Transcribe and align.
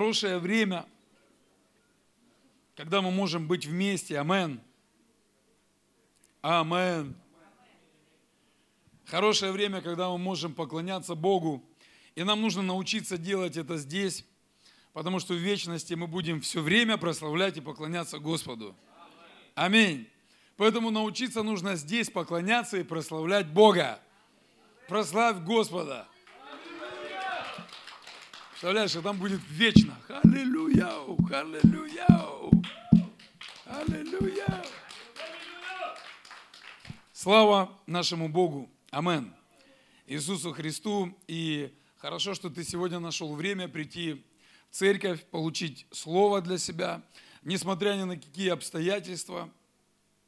хорошее 0.00 0.38
время, 0.38 0.86
когда 2.74 3.02
мы 3.02 3.10
можем 3.10 3.46
быть 3.46 3.66
вместе. 3.66 4.18
Амен. 4.18 4.58
Амен. 6.40 7.14
Хорошее 9.04 9.52
время, 9.52 9.82
когда 9.82 10.08
мы 10.08 10.16
можем 10.16 10.54
поклоняться 10.54 11.14
Богу. 11.14 11.62
И 12.14 12.22
нам 12.22 12.40
нужно 12.40 12.62
научиться 12.62 13.18
делать 13.18 13.58
это 13.58 13.76
здесь, 13.76 14.24
потому 14.94 15.20
что 15.20 15.34
в 15.34 15.36
вечности 15.36 15.92
мы 15.92 16.06
будем 16.06 16.40
все 16.40 16.62
время 16.62 16.96
прославлять 16.96 17.58
и 17.58 17.60
поклоняться 17.60 18.18
Господу. 18.18 18.74
Аминь. 19.54 20.08
Поэтому 20.56 20.88
научиться 20.90 21.42
нужно 21.42 21.76
здесь 21.76 22.08
поклоняться 22.08 22.78
и 22.78 22.84
прославлять 22.84 23.48
Бога. 23.48 24.00
Прославь 24.88 25.44
Господа. 25.44 26.08
Представляешь, 28.60 28.94
а 28.94 29.00
там 29.00 29.16
будет 29.16 29.40
вечно. 29.48 29.96
Аллилуйя, 30.22 30.90
аллилуйя, 31.32 32.06
аллилуйя. 33.64 34.64
Слава 37.14 37.72
нашему 37.86 38.28
Богу. 38.28 38.70
Амен. 38.90 39.34
Иисусу 40.06 40.52
Христу. 40.52 41.18
И 41.26 41.74
хорошо, 41.96 42.34
что 42.34 42.50
ты 42.50 42.62
сегодня 42.62 42.98
нашел 42.98 43.34
время 43.34 43.66
прийти 43.66 44.22
в 44.70 44.74
церковь, 44.74 45.24
получить 45.30 45.86
слово 45.90 46.42
для 46.42 46.58
себя, 46.58 47.00
несмотря 47.42 47.94
ни 47.94 48.02
на 48.02 48.16
какие 48.16 48.50
обстоятельства. 48.50 49.48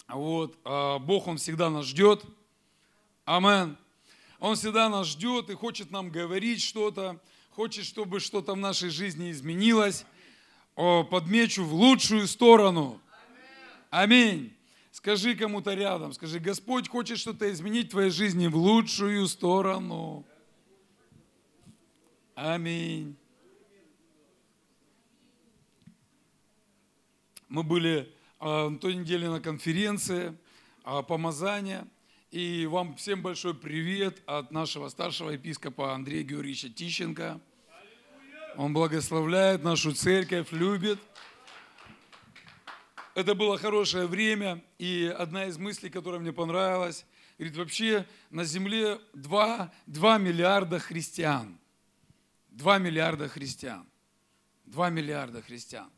Вот. 0.09 0.59
А 0.65 0.99
Бог, 0.99 1.27
Он 1.27 1.37
всегда 1.37 1.69
нас 1.69 1.85
ждет. 1.85 2.24
Амен. 3.27 3.77
Он 4.39 4.57
всегда 4.57 4.89
нас 4.89 5.09
ждет 5.09 5.51
и 5.51 5.55
хочет 5.55 5.91
нам 5.91 6.09
говорить 6.09 6.63
что-то, 6.63 7.21
хочет, 7.55 7.85
чтобы 7.85 8.21
что-то 8.21 8.55
в 8.55 8.57
нашей 8.57 8.89
жизни 8.89 9.31
изменилось, 9.31 10.07
подмечу 10.75 11.65
в 11.65 11.75
лучшую 11.75 12.27
сторону. 12.27 13.01
Аминь. 13.91 14.57
Скажи 14.91 15.35
кому-то 15.35 15.75
рядом, 15.75 16.13
скажи, 16.13 16.39
Господь 16.39 16.89
хочет 16.89 17.19
что-то 17.19 17.51
изменить 17.51 17.89
в 17.89 17.91
твоей 17.91 18.11
жизни 18.11 18.47
в 18.47 18.57
лучшую 18.57 19.27
сторону. 19.27 20.25
Аминь. 22.35 23.17
Мы 27.49 27.63
были 27.63 28.11
на 28.41 28.79
той 28.79 28.95
неделе 28.95 29.29
на 29.29 29.41
конференции 29.41 30.35
а, 30.85 31.03
помазания. 31.03 31.87
И 32.33 32.65
вам 32.65 32.97
всем 32.97 33.21
большой 33.21 33.52
привет 33.52 34.23
от 34.25 34.52
нашего 34.52 34.88
старшего 34.88 35.29
епископа 35.29 35.93
Андрея 35.93 36.23
Георгиевича 36.23 36.71
Тищенко. 36.71 37.39
Он 38.57 38.73
благословляет 38.73 39.63
нашу 39.63 39.93
церковь, 39.93 40.51
любит. 40.51 40.99
Это 43.15 43.35
было 43.35 43.59
хорошее 43.59 44.07
время, 44.07 44.65
и 44.79 45.15
одна 45.15 45.45
из 45.45 45.59
мыслей, 45.59 45.91
которая 45.91 46.23
мне 46.23 46.33
понравилась, 46.33 47.05
говорит, 47.37 47.59
вообще 47.59 48.07
на 48.30 48.45
земле 48.45 48.99
2, 49.13 49.71
2 49.85 50.17
миллиарда 50.19 50.79
христиан. 50.79 51.59
2 52.52 52.79
миллиарда 52.79 53.29
христиан. 53.29 53.87
2 54.65 54.89
миллиарда 54.89 55.43
христиан. 55.43 55.91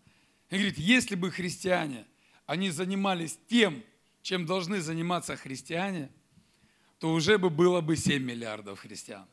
И 0.51 0.57
говорит, 0.57 0.79
если 0.79 1.15
бы 1.15 1.31
христиане, 1.31 2.05
они 2.45 2.71
занимались 2.71 3.39
тем, 3.49 3.85
чем 4.23 4.47
должны 4.47 4.81
заниматься 4.81 5.37
христиане– 5.37 6.11
то 7.05 7.13
уже 7.13 7.37
бы 7.37 7.51
было 7.51 7.83
бы 7.83 7.97
7 7.97 8.25
миллиардов 8.25 8.81
христиан. 8.81 9.27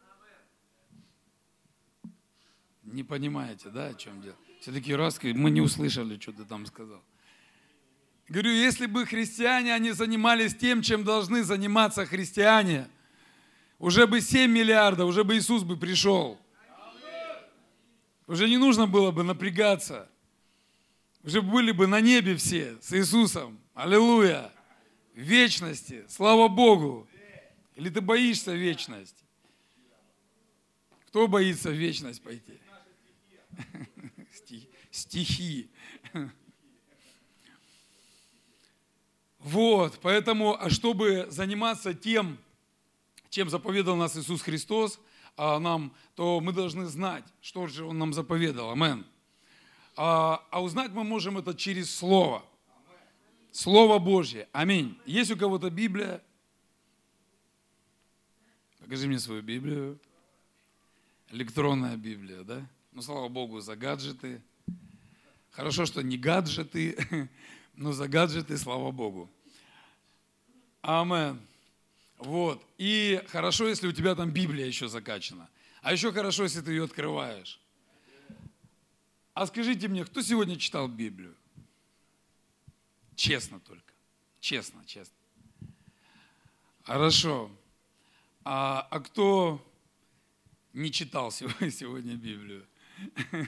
Не 2.83 3.05
понимаете, 3.05 3.69
да, 3.69 3.85
о 3.85 3.93
чем 3.93 4.21
дело? 4.21 4.35
Все-таки 4.59 4.93
раз 4.93 5.17
мы 5.23 5.49
не 5.49 5.61
услышали, 5.61 6.19
что 6.19 6.33
ты 6.33 6.43
там 6.43 6.65
сказал. 6.65 7.01
Говорю, 8.27 8.51
если 8.51 8.87
бы 8.87 9.05
христиане, 9.05 9.73
они 9.73 9.93
занимались 9.93 10.53
тем, 10.53 10.81
чем 10.81 11.05
должны 11.05 11.43
заниматься 11.43 12.05
христиане, 12.05 12.89
уже 13.79 14.05
бы 14.05 14.19
7 14.19 14.51
миллиардов, 14.51 15.07
уже 15.07 15.23
бы 15.23 15.37
Иисус 15.37 15.63
бы 15.63 15.77
пришел. 15.77 16.37
Уже 18.27 18.49
не 18.49 18.57
нужно 18.57 18.85
было 18.85 19.11
бы 19.11 19.23
напрягаться. 19.23 20.09
Уже 21.23 21.41
были 21.41 21.71
бы 21.71 21.87
на 21.87 22.01
небе 22.01 22.35
все 22.35 22.75
с 22.81 22.91
Иисусом. 22.91 23.61
Аллилуйя. 23.73 24.51
В 25.15 25.21
вечности. 25.21 26.03
Слава 26.09 26.49
Богу. 26.49 27.07
Или 27.75 27.89
ты 27.89 28.01
боишься 28.01 28.53
вечность? 28.53 29.23
Кто 31.07 31.27
боится 31.27 31.69
в 31.69 31.73
вечность 31.73 32.21
пойти? 32.21 32.59
Стихи. 34.91 35.69
Вот, 39.39 39.99
поэтому, 40.01 40.55
а 40.61 40.69
чтобы 40.69 41.25
заниматься 41.29 41.93
тем, 41.93 42.37
чем 43.29 43.49
заповедал 43.49 43.95
нас 43.95 44.15
Иисус 44.15 44.41
Христос, 44.41 44.99
а 45.35 45.59
нам, 45.59 45.95
то 46.15 46.39
мы 46.39 46.53
должны 46.53 46.85
знать, 46.85 47.23
что 47.41 47.65
же 47.67 47.85
Он 47.85 47.97
нам 47.97 48.13
заповедал. 48.13 48.71
Амен. 48.71 49.05
А, 49.95 50.45
а 50.51 50.61
узнать 50.61 50.91
мы 50.91 51.03
можем 51.03 51.37
это 51.37 51.53
через 51.53 51.93
Слово. 51.93 52.45
Слово 53.51 53.99
Божье. 53.99 54.47
Аминь. 54.51 54.97
Есть 55.05 55.31
у 55.31 55.37
кого-то 55.37 55.69
Библия? 55.69 56.23
Покажи 58.91 59.07
мне 59.07 59.19
свою 59.19 59.41
Библию. 59.41 59.97
Электронная 61.29 61.95
Библия, 61.95 62.43
да? 62.43 62.67
Ну, 62.91 63.01
слава 63.01 63.29
Богу, 63.29 63.61
за 63.61 63.77
гаджеты. 63.77 64.41
Хорошо, 65.51 65.85
что 65.85 66.03
не 66.03 66.17
гаджеты, 66.17 67.29
но 67.73 67.93
за 67.93 68.09
гаджеты, 68.09 68.57
слава 68.57 68.91
Богу. 68.91 69.31
Амен. 70.81 71.39
Вот. 72.17 72.61
И 72.77 73.23
хорошо, 73.29 73.69
если 73.69 73.87
у 73.87 73.93
тебя 73.93 74.13
там 74.13 74.29
Библия 74.29 74.65
еще 74.65 74.89
закачана. 74.89 75.49
А 75.81 75.93
еще 75.93 76.11
хорошо, 76.11 76.43
если 76.43 76.59
ты 76.59 76.71
ее 76.71 76.83
открываешь. 76.83 77.61
А 79.33 79.45
скажите 79.45 79.87
мне, 79.87 80.03
кто 80.03 80.21
сегодня 80.21 80.57
читал 80.57 80.89
Библию? 80.89 81.33
Честно 83.15 83.61
только. 83.61 83.93
Честно, 84.41 84.83
честно. 84.85 85.15
Хорошо. 86.83 87.49
А, 88.43 88.87
а 88.89 88.99
кто 88.99 89.61
не 90.73 90.91
читал 90.91 91.31
сегодня 91.31 92.15
Библию? 92.15 92.65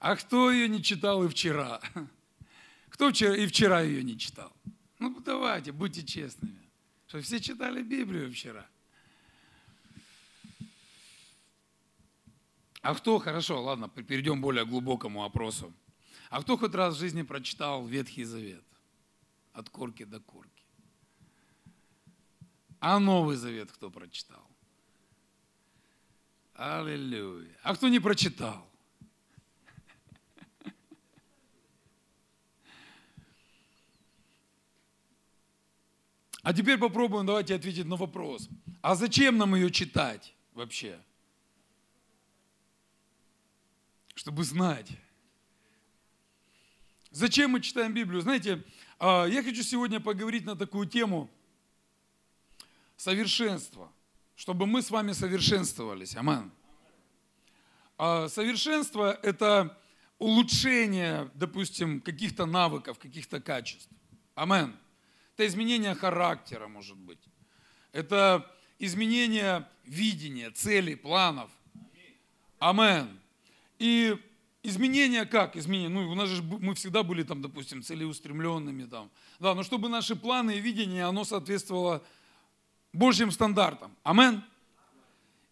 А 0.00 0.16
кто 0.16 0.50
ее 0.50 0.68
не 0.68 0.82
читал 0.82 1.24
и 1.24 1.28
вчера? 1.28 1.80
Кто 2.90 3.10
вчера, 3.10 3.34
и 3.34 3.46
вчера 3.46 3.80
ее 3.80 4.04
не 4.04 4.18
читал? 4.18 4.52
Ну 4.98 5.18
давайте, 5.20 5.72
будьте 5.72 6.04
честными. 6.04 6.60
Что 7.06 7.22
все 7.22 7.40
читали 7.40 7.82
Библию 7.82 8.30
вчера. 8.30 8.68
А 12.82 12.94
кто, 12.94 13.18
хорошо, 13.18 13.62
ладно, 13.62 13.88
перейдем 13.88 14.40
к 14.40 14.42
более 14.42 14.66
глубокому 14.66 15.20
вопросу. 15.20 15.72
А 16.28 16.42
кто 16.42 16.58
хоть 16.58 16.74
раз 16.74 16.96
в 16.96 16.98
жизни 16.98 17.22
прочитал 17.22 17.86
Ветхий 17.86 18.24
Завет? 18.24 18.64
От 19.54 19.70
корки 19.70 20.04
до 20.04 20.20
корки. 20.20 20.53
А 22.86 22.98
Новый 22.98 23.36
Завет 23.36 23.72
кто 23.72 23.90
прочитал? 23.90 24.46
Аллилуйя. 26.52 27.56
А 27.62 27.74
кто 27.74 27.88
не 27.88 27.98
прочитал? 27.98 28.70
А 36.42 36.52
теперь 36.52 36.76
попробуем, 36.76 37.24
давайте 37.24 37.54
ответить 37.54 37.86
на 37.86 37.96
вопрос. 37.96 38.50
А 38.82 38.94
зачем 38.94 39.38
нам 39.38 39.54
ее 39.54 39.70
читать 39.70 40.34
вообще? 40.52 41.00
Чтобы 44.14 44.44
знать. 44.44 44.90
Зачем 47.10 47.52
мы 47.52 47.62
читаем 47.62 47.94
Библию? 47.94 48.20
Знаете, 48.20 48.62
а, 48.98 49.24
я 49.24 49.42
хочу 49.42 49.62
сегодня 49.62 50.00
поговорить 50.00 50.44
на 50.44 50.54
такую 50.54 50.86
тему– 50.86 51.30
совершенство, 52.96 53.92
чтобы 54.34 54.66
мы 54.66 54.82
с 54.82 54.90
вами 54.90 55.12
совершенствовались. 55.12 56.16
Амин. 56.16 56.52
А 57.96 58.28
совершенство– 58.28 59.18
это 59.22 59.78
улучшение, 60.18 61.30
допустим, 61.34 62.00
каких-то 62.00 62.46
навыков, 62.46 62.98
каких-то 62.98 63.40
качеств. 63.40 63.90
Амен. 64.34 64.76
Это 65.34 65.46
изменение 65.46 65.94
характера, 65.94 66.68
может 66.68 66.96
быть. 66.96 67.18
Это 67.92 68.50
изменение 68.78 69.68
видения, 69.84 70.50
целей, 70.50 70.96
планов. 70.96 71.50
Амен. 72.58 73.20
И 73.78 74.16
изменения 74.62 75.24
как? 75.24 75.56
Изменения, 75.56 75.88
ну, 75.88 76.10
у 76.10 76.14
нас 76.14 76.28
же 76.28 76.42
мы 76.42 76.74
всегда 76.74 77.02
были 77.02 77.22
там, 77.22 77.42
допустим, 77.42 77.82
целеустремленными 77.82 78.84
там. 78.84 79.10
Да, 79.38 79.54
но 79.54 79.62
чтобы 79.62 79.88
наши 79.88 80.16
планы 80.16 80.56
и 80.56 80.60
видения, 80.60 81.04
оно 81.06 81.24
соответствовало 81.24 82.02
Божьим 82.94 83.30
стандартам. 83.32 83.94
Амен. 84.04 84.42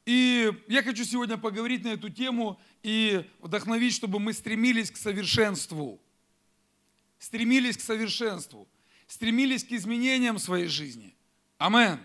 И 0.06 0.52
я 0.68 0.82
хочу 0.82 1.04
сегодня 1.04 1.36
поговорить 1.36 1.84
на 1.84 1.88
эту 1.88 2.08
тему 2.08 2.58
и 2.82 3.28
вдохновить, 3.40 3.94
чтобы 3.94 4.18
мы 4.20 4.32
стремились 4.32 4.90
к 4.90 4.96
совершенству. 4.96 6.00
Стремились 7.18 7.76
к 7.76 7.80
совершенству. 7.80 8.68
Стремились 9.06 9.64
к 9.64 9.72
изменениям 9.72 10.38
своей 10.38 10.68
жизни. 10.68 11.14
Амен. 11.58 12.00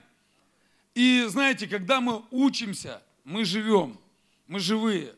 И 0.96 1.26
знаете, 1.28 1.68
когда 1.68 2.02
мы 2.02 2.24
учимся, 2.32 3.04
мы 3.24 3.46
живем, 3.46 4.00
мы 4.48 4.60
живые. 4.60 5.16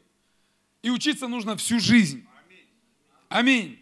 И 0.82 0.90
учиться 0.90 1.28
нужно 1.28 1.56
всю 1.56 1.80
жизнь. 1.80 2.28
Аминь. 3.30 3.80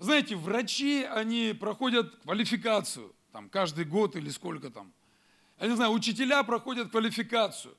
Знаете, 0.00 0.34
врачи, 0.34 1.04
они 1.04 1.54
проходят 1.58 2.16
квалификацию, 2.22 3.14
там, 3.32 3.48
каждый 3.48 3.84
год 3.84 4.16
или 4.16 4.30
сколько 4.30 4.70
там. 4.70 4.92
Я 5.60 5.66
не 5.66 5.76
знаю, 5.76 5.92
учителя 5.92 6.42
проходят 6.42 6.90
квалификацию. 6.90 7.76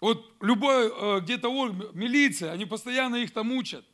Вот 0.00 0.32
любой, 0.40 0.86
э, 0.86 1.20
где-то 1.20 1.50
милиция, 1.92 2.52
они 2.52 2.66
постоянно 2.66 3.16
их 3.16 3.32
там 3.32 3.50
учат. 3.50 3.84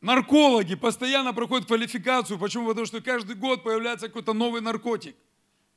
Наркологи 0.00 0.74
постоянно 0.74 1.32
проходят 1.32 1.68
квалификацию. 1.68 2.36
Почему? 2.38 2.66
Потому 2.66 2.84
что 2.86 3.00
каждый 3.00 3.36
год 3.36 3.62
появляется 3.62 4.08
какой-то 4.08 4.32
новый 4.32 4.60
наркотик. 4.60 5.14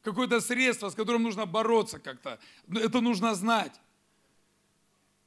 Какое-то 0.01 0.41
средство, 0.41 0.89
с 0.89 0.95
которым 0.95 1.21
нужно 1.21 1.45
бороться 1.45 1.99
как-то. 1.99 2.39
Это 2.73 2.99
нужно 2.99 3.35
знать. 3.35 3.79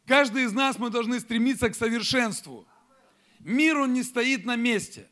Каждый 0.07 0.43
из 0.43 0.53
нас 0.53 0.77
мы 0.77 0.91
должны 0.91 1.21
стремиться 1.21 1.71
к 1.71 1.77
совершенству. 1.77 2.67
Мир, 3.39 3.79
он 3.79 3.93
не 3.93 4.03
стоит 4.03 4.45
на 4.45 4.57
месте. 4.57 5.09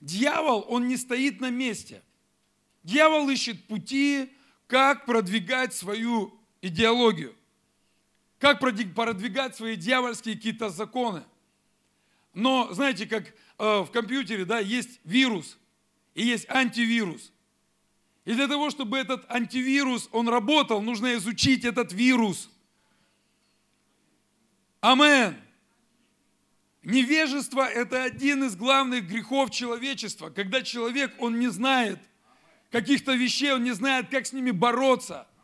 Дьявол, 0.00 0.64
он 0.68 0.86
не 0.86 0.96
стоит 0.96 1.40
на 1.40 1.50
месте. 1.50 2.03
Дьявол 2.84 3.30
ищет 3.30 3.66
пути, 3.66 4.30
как 4.66 5.06
продвигать 5.06 5.74
свою 5.74 6.38
идеологию, 6.60 7.34
как 8.38 8.60
продвигать 8.60 9.56
свои 9.56 9.74
дьявольские 9.74 10.36
какие-то 10.36 10.68
законы. 10.68 11.24
Но 12.34 12.72
знаете, 12.72 13.06
как 13.06 13.28
э, 13.28 13.32
в 13.58 13.86
компьютере 13.90 14.44
да, 14.44 14.58
есть 14.58 15.00
вирус 15.04 15.58
и 16.14 16.26
есть 16.26 16.48
антивирус. 16.50 17.32
И 18.26 18.34
для 18.34 18.48
того, 18.48 18.68
чтобы 18.70 18.98
этот 18.98 19.30
антивирус, 19.30 20.08
он 20.12 20.28
работал, 20.28 20.82
нужно 20.82 21.14
изучить 21.14 21.64
этот 21.64 21.92
вирус. 21.92 22.50
Амен. 24.80 25.36
Невежество– 26.82 27.66
это 27.68 28.02
один 28.02 28.44
из 28.44 28.56
главных 28.56 29.08
грехов 29.08 29.50
человечества, 29.50 30.28
когда 30.28 30.60
человек, 30.60 31.14
он 31.18 31.38
не 31.38 31.48
знает 31.48 31.98
каких-то 32.74 33.12
вещей, 33.14 33.52
он 33.52 33.62
не 33.62 33.72
знает, 33.72 34.10
как 34.10 34.26
с 34.26 34.32
ними 34.32 34.50
бороться– 34.50 35.26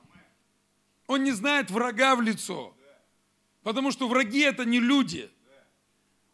он 1.11 1.25
не 1.25 1.33
знает 1.33 1.73
врага 1.73 2.15
в 2.15 2.23
лицо. 2.23 2.73
Потому 3.65 3.91
что 3.91 4.07
враги 4.07 4.43
это 4.43 4.65
не 4.65 4.79
люди. 4.79 5.29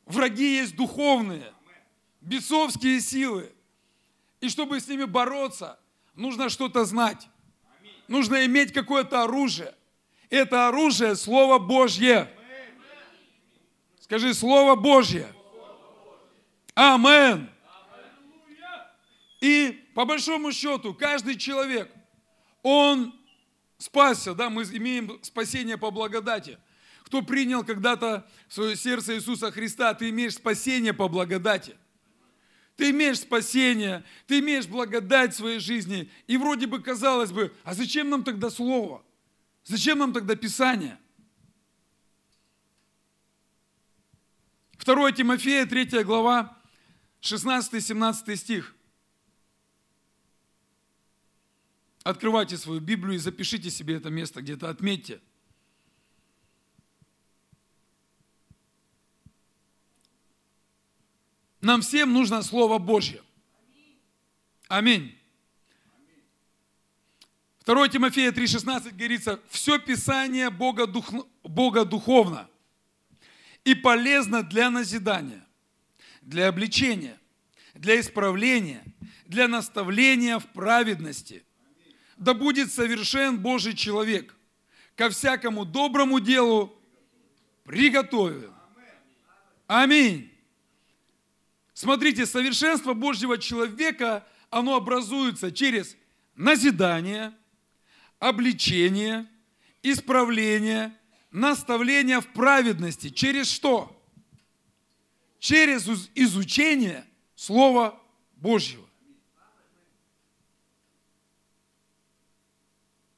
Враги 0.05 0.57
есть 0.59 0.77
духовные, 0.77 1.51
бесовские 2.21 3.01
силы. 3.01 3.51
И 4.43 4.51
чтобы 4.51 4.79
с 4.79 4.87
ними 4.87 5.05
бороться, 5.05 5.79
нужно 6.15 6.51
что-то 6.51 6.85
знать. 6.85 7.27
Нужно 8.07 8.45
иметь 8.45 8.75
какое-то 8.75 9.23
оружие. 9.23 9.75
Это 10.29 10.69
оружие 10.69 11.17
Слово 11.17 11.59
Божье. 11.59 12.31
Скажи 14.01 14.35
Слово 14.35 14.75
Божье. 14.75 15.27
Амен. 16.75 17.49
И 19.41 19.86
по 19.97 20.05
большому 20.05 20.53
счету, 20.53 20.93
каждый 20.93 21.37
человек, 21.37 21.91
он 22.63 23.19
спасся, 23.79 24.35
да, 24.35 24.51
мы 24.51 24.65
имеем 24.65 25.19
спасение 25.23 25.79
по 25.79 25.91
благодати. 25.91 26.59
Кто 27.05 27.23
принял 27.23 27.65
когда-то 27.65 28.29
свое 28.47 28.77
сердце 28.77 29.15
Иисуса 29.15 29.51
Христа, 29.51 29.95
ты 29.95 30.11
имеешь 30.11 30.35
спасение 30.35 30.93
по 30.93 31.09
благодати. 31.09 31.79
Ты 32.77 32.91
имеешь 32.91 33.21
спасение, 33.21 34.05
ты 34.27 34.41
имеешь 34.41 34.67
благодать 34.67 35.33
в 35.33 35.39
своей 35.39 35.61
жизни. 35.61 36.11
И 36.27 36.37
вроде 36.37 36.67
бы 36.67 36.83
казалось 36.83 37.33
бы, 37.33 37.57
а 37.65 37.73
зачем 37.73 38.11
нам 38.11 38.23
тогда 38.23 38.51
Слово? 38.51 39.03
Зачем 39.65 39.99
нам 40.01 40.13
тогда 40.13 40.37
Писание? 40.37 40.99
2 44.85 45.13
Тимофея, 45.13 45.65
3 45.65 46.05
глава, 46.05 46.55
16-17 47.23 48.37
стих. 48.37 48.76
Открывайте 52.07 52.57
свою 52.57 52.79
Библию 52.79 53.17
и 53.17 53.19
запишите 53.19 53.69
себе 53.69 53.97
это 53.97 54.11
место, 54.11 54.41
где-то 54.41 54.71
отметьте. 54.71 55.21
Нам 61.61 61.81
всем 61.81 62.13
нужно 62.13 62.45
Слово 62.45 62.79
Божье. 62.79 63.25
Аминь. 64.69 65.19
2 67.65 67.89
Тимофея 67.89 68.31
3,16 68.31 68.93
говорится, 68.93 69.41
все 69.49 69.81
Писание 69.81 70.51
Бога, 70.51 70.87
дух, 70.87 71.13
Бога 71.43 71.85
духовно 71.85 72.49
и 73.65 73.75
полезно 73.75 74.45
для 74.45 74.71
назидания, 74.71 75.45
для 76.23 76.47
обличения, 76.47 77.19
для 77.75 77.99
исправления, 77.99 78.85
для 79.25 79.49
наставления 79.49 80.39
в 80.39 80.47
праведности, 80.53 81.43
да 82.17 82.35
будет 82.35 82.73
совершен 82.73 83.39
Божий 83.39 83.75
человек, 83.75 84.35
ко 84.95 85.11
всякому 85.11 85.65
доброму 85.65 86.21
делу 86.21 86.77
приготовлен. 87.65 88.53
Аминь. 89.67 90.33
Смотрите, 91.75 92.25
совершенство 92.25 92.95
Божьего 92.95 93.37
человека, 93.37 94.27
оно 94.49 94.77
образуется 94.77 95.53
через 95.53 95.97
назидание, 96.35 97.35
обличение, 98.19 99.27
исправление, 99.83 100.97
наставление 101.31 102.21
в 102.21 102.29
праведности. 102.29 103.11
Через 103.11 103.51
что? 103.51 103.93
Через 105.39 105.87
изучение 106.15 107.05
Слова 107.35 108.01
Божьего. 108.37 108.86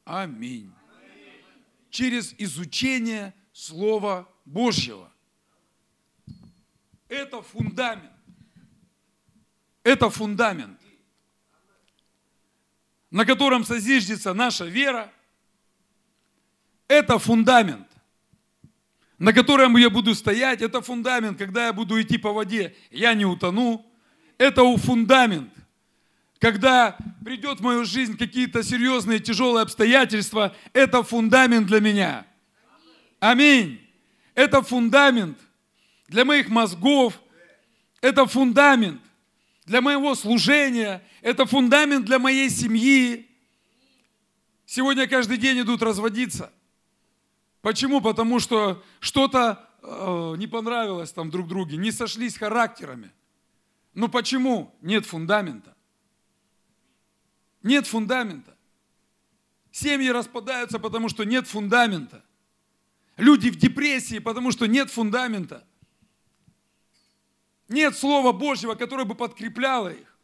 Аминь. 0.08 0.72
Через 1.90 2.34
изучение 2.38 3.34
Слова 3.52 4.26
Божьего. 4.46 5.12
Это 7.08 7.42
фундамент. 7.42 8.10
Это 9.82 10.08
фундамент, 10.08 10.80
на 13.10 13.26
котором 13.26 13.64
созиждется 13.64 14.32
наша 14.32 14.64
вера. 14.64 15.12
Это 16.88 17.18
фундамент, 17.18 17.88
на 19.18 19.34
котором 19.34 19.76
я 19.76 19.90
буду 19.90 20.14
стоять. 20.14 20.62
Это 20.62 20.80
фундамент, 20.80 21.36
когда 21.36 21.66
я 21.66 21.72
буду 21.74 22.00
идти 22.00 22.16
по 22.16 22.32
воде, 22.32 22.74
я 22.90 23.12
не 23.12 23.26
утону. 23.26 23.84
Это 24.38 24.64
фундамент, 24.78 25.52
когда 26.38 26.96
придет 27.24 27.60
в 27.60 27.62
мою 27.62 27.84
жизнь 27.84 28.16
какие-то 28.16 28.62
серьезные, 28.62 29.18
тяжелые 29.18 29.62
обстоятельства, 29.62 30.54
это 30.72 31.02
фундамент 31.02 31.66
для 31.66 31.80
меня. 31.80 32.26
Аминь. 33.18 33.80
Это 34.34 34.62
фундамент 34.62 35.38
для 36.06 36.24
моих 36.24 36.48
мозгов, 36.48 37.20
это 38.00 38.26
фундамент 38.26 39.02
для 39.66 39.80
моего 39.80 40.14
служения, 40.14 41.02
это 41.22 41.44
фундамент 41.44 42.06
для 42.06 42.18
моей 42.18 42.48
семьи. 42.48 43.28
Сегодня 44.64 45.08
каждый 45.08 45.38
день 45.38 45.60
идут 45.60 45.82
разводиться. 45.82 46.52
Почему? 47.62 48.00
Потому 48.00 48.38
что 48.38 48.82
что-то 49.00 49.68
э, 49.82 50.34
не 50.38 50.46
понравилось 50.46 51.10
там 51.10 51.30
друг 51.30 51.48
друге, 51.48 51.76
не 51.76 51.90
сошлись 51.90 52.36
характерами. 52.38 53.10
Ну 53.94 54.08
почему? 54.08 54.72
Нет 54.80 55.04
фундамента. 55.04 55.74
Нет 57.62 57.86
фундамента. 57.86 58.56
Семьи 59.70 60.08
распадаются, 60.08 60.78
потому 60.78 61.08
что 61.08 61.24
нет 61.24 61.46
фундамента. 61.46 62.24
Люди 63.16 63.50
в 63.50 63.56
депрессии, 63.56 64.18
потому 64.18 64.52
что 64.52 64.66
нет 64.66 64.90
фундамента. 64.90 65.66
Нет 67.68 67.96
Слова 67.96 68.32
Божьего, 68.32 68.74
которое 68.74 69.04
бы 69.04 69.14
подкрепляло 69.14 69.88
их. 69.88 70.18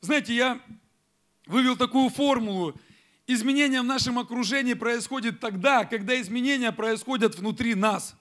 Знаете, 0.00 0.34
я 0.34 0.60
вывел 1.46 1.76
такую 1.76 2.10
формулу. 2.10 2.78
Изменения 3.26 3.80
в 3.80 3.84
нашем 3.84 4.18
окружении 4.18 4.74
происходят 4.74 5.40
тогда, 5.40 5.84
когда 5.84 6.20
изменения 6.20 6.72
происходят 6.72 7.34
внутри 7.36 7.74
нас. 7.74 8.14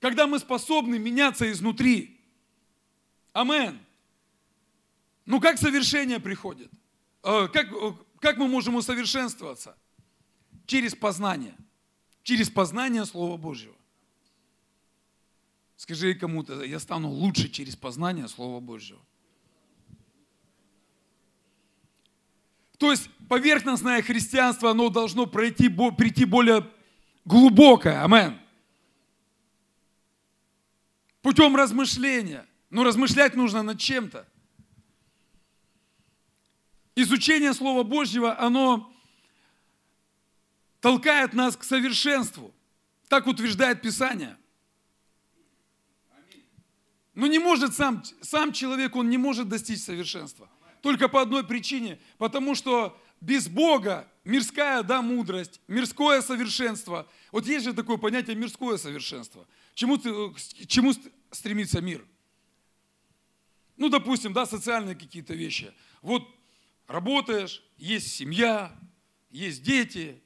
Когда 0.00 0.26
мы 0.26 0.38
способны 0.38 0.98
меняться 0.98 1.50
изнутри. 1.50 2.20
Амен. 3.32 3.83
Ну 5.26 5.40
как 5.40 5.58
совершение 5.58 6.20
приходит? 6.20 6.70
Э, 7.22 7.48
как, 7.52 7.72
э, 7.72 7.92
Как 8.20 8.36
мы 8.38 8.48
можем 8.48 8.74
усовершенствоваться? 8.76 9.76
Через 10.66 10.94
познание. 10.94 11.54
Через 12.22 12.50
познание 12.50 13.04
Слова 13.04 13.36
Божьего. 13.36 13.74
Скажи 15.76 16.14
кому-то, 16.14 16.62
я 16.62 16.78
стану 16.78 17.10
лучше 17.10 17.48
через 17.48 17.76
познание 17.76 18.28
Слова 18.28 18.60
Божьего. 18.60 19.00
То 22.78 22.90
есть 22.90 23.08
поверхностное 23.28 24.02
христианство, 24.02 24.70
оно 24.70 24.88
должно 24.88 25.26
пройти, 25.26 25.68
прийти 25.68 26.24
более 26.24 26.70
глубокое. 27.24 28.02
Амен. 28.02 28.38
Путем 31.22 31.56
размышления. 31.56 32.46
Но 32.70 32.84
размышлять 32.84 33.36
нужно 33.36 33.62
над 33.62 33.78
чем-то. 33.78 34.26
Изучение 36.96 37.52
Слова 37.54 37.82
Божьего, 37.82 38.38
оно 38.38 38.92
толкает 40.80 41.32
нас 41.32 41.56
к 41.56 41.64
совершенству. 41.64 42.54
Так 43.08 43.26
утверждает 43.26 43.82
Писание. 43.82 44.36
Но 47.14 47.26
не 47.26 47.38
может 47.38 47.74
сам, 47.74 48.02
сам 48.20 48.52
человек, 48.52 48.96
он 48.96 49.08
не 49.08 49.18
может 49.18 49.48
достичь 49.48 49.80
совершенства. 49.80 50.48
Только 50.82 51.08
по 51.08 51.22
одной 51.22 51.44
причине. 51.44 51.98
Потому 52.18 52.54
что 52.54 53.00
без 53.20 53.48
Бога 53.48 54.08
мирская, 54.24 54.82
да, 54.82 55.00
мудрость, 55.00 55.60
мирское 55.66 56.22
совершенство. 56.22 57.08
Вот 57.32 57.46
есть 57.46 57.64
же 57.64 57.72
такое 57.72 57.96
понятие 57.96 58.36
мирское 58.36 58.76
совершенство. 58.76 59.46
Чему, 59.74 59.98
чему 60.66 60.92
стремится 61.30 61.80
мир? 61.80 62.04
Ну, 63.76 63.88
допустим, 63.88 64.32
да, 64.32 64.46
социальные 64.46 64.94
какие-то 64.94 65.34
вещи. 65.34 65.72
Вот 66.02 66.28
работаешь, 66.86 67.62
есть 67.76 68.14
семья, 68.14 68.76
есть 69.30 69.62
дети, 69.62 70.20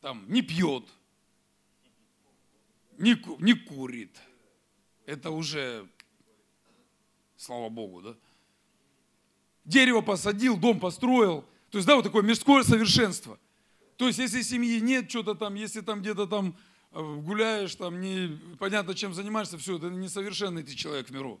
там 0.00 0.24
не 0.28 0.42
пьет, 0.42 0.84
не, 2.98 3.16
не 3.42 3.54
курит. 3.54 4.16
Это 5.06 5.30
уже, 5.30 5.88
слава 7.36 7.68
Богу, 7.68 8.02
да? 8.02 8.16
Дерево 9.64 10.00
посадил, 10.00 10.56
дом 10.56 10.78
построил. 10.80 11.44
То 11.70 11.78
есть, 11.78 11.86
да, 11.86 11.96
вот 11.96 12.02
такое 12.02 12.22
мирское 12.22 12.62
совершенство. 12.62 13.38
То 13.96 14.06
есть, 14.06 14.18
если 14.18 14.42
семьи 14.42 14.80
нет, 14.80 15.10
что-то 15.10 15.34
там, 15.34 15.54
если 15.54 15.80
там 15.80 16.00
где-то 16.00 16.26
там 16.26 16.56
э, 16.92 17.20
гуляешь, 17.20 17.74
там 17.74 18.00
не 18.00 18.38
понятно 18.58 18.94
чем 18.94 19.14
занимаешься, 19.14 19.58
все, 19.58 19.76
это 19.76 19.90
несовершенный 19.90 20.62
ты 20.62 20.74
человек 20.74 21.08
в 21.08 21.12
миру. 21.12 21.40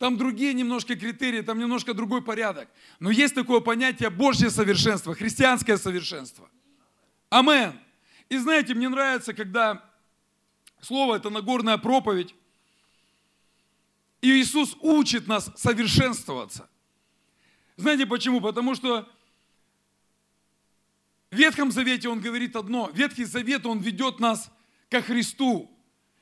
Там 0.00 0.16
другие 0.16 0.54
немножко 0.54 0.96
критерии, 0.96 1.42
там 1.42 1.58
немножко 1.58 1.92
другой 1.92 2.22
порядок. 2.22 2.70
Но 3.00 3.10
есть 3.10 3.34
такое 3.34 3.60
понятие 3.60 4.08
Божье 4.08 4.48
совершенство, 4.48 5.14
христианское 5.14 5.76
совершенство. 5.76 6.48
Амен. 7.28 7.78
И 8.30 8.38
знаете, 8.38 8.72
мне 8.72 8.88
нравится, 8.88 9.34
когда 9.34 9.84
слово 10.80 11.16
это 11.16 11.28
Нагорная 11.28 11.76
проповедь, 11.76 12.34
и 14.22 14.40
Иисус 14.40 14.74
учит 14.80 15.28
нас 15.28 15.52
совершенствоваться. 15.54 16.66
Знаете 17.76 18.06
почему? 18.06 18.40
Потому 18.40 18.74
что 18.74 19.06
в 21.30 21.36
Ветхом 21.36 21.70
Завете 21.70 22.08
Он 22.08 22.20
говорит 22.20 22.56
одно. 22.56 22.90
Ветхий 22.94 23.24
Завет 23.24 23.66
Он 23.66 23.80
ведет 23.80 24.18
нас 24.18 24.50
ко 24.88 25.02
Христу. 25.02 25.70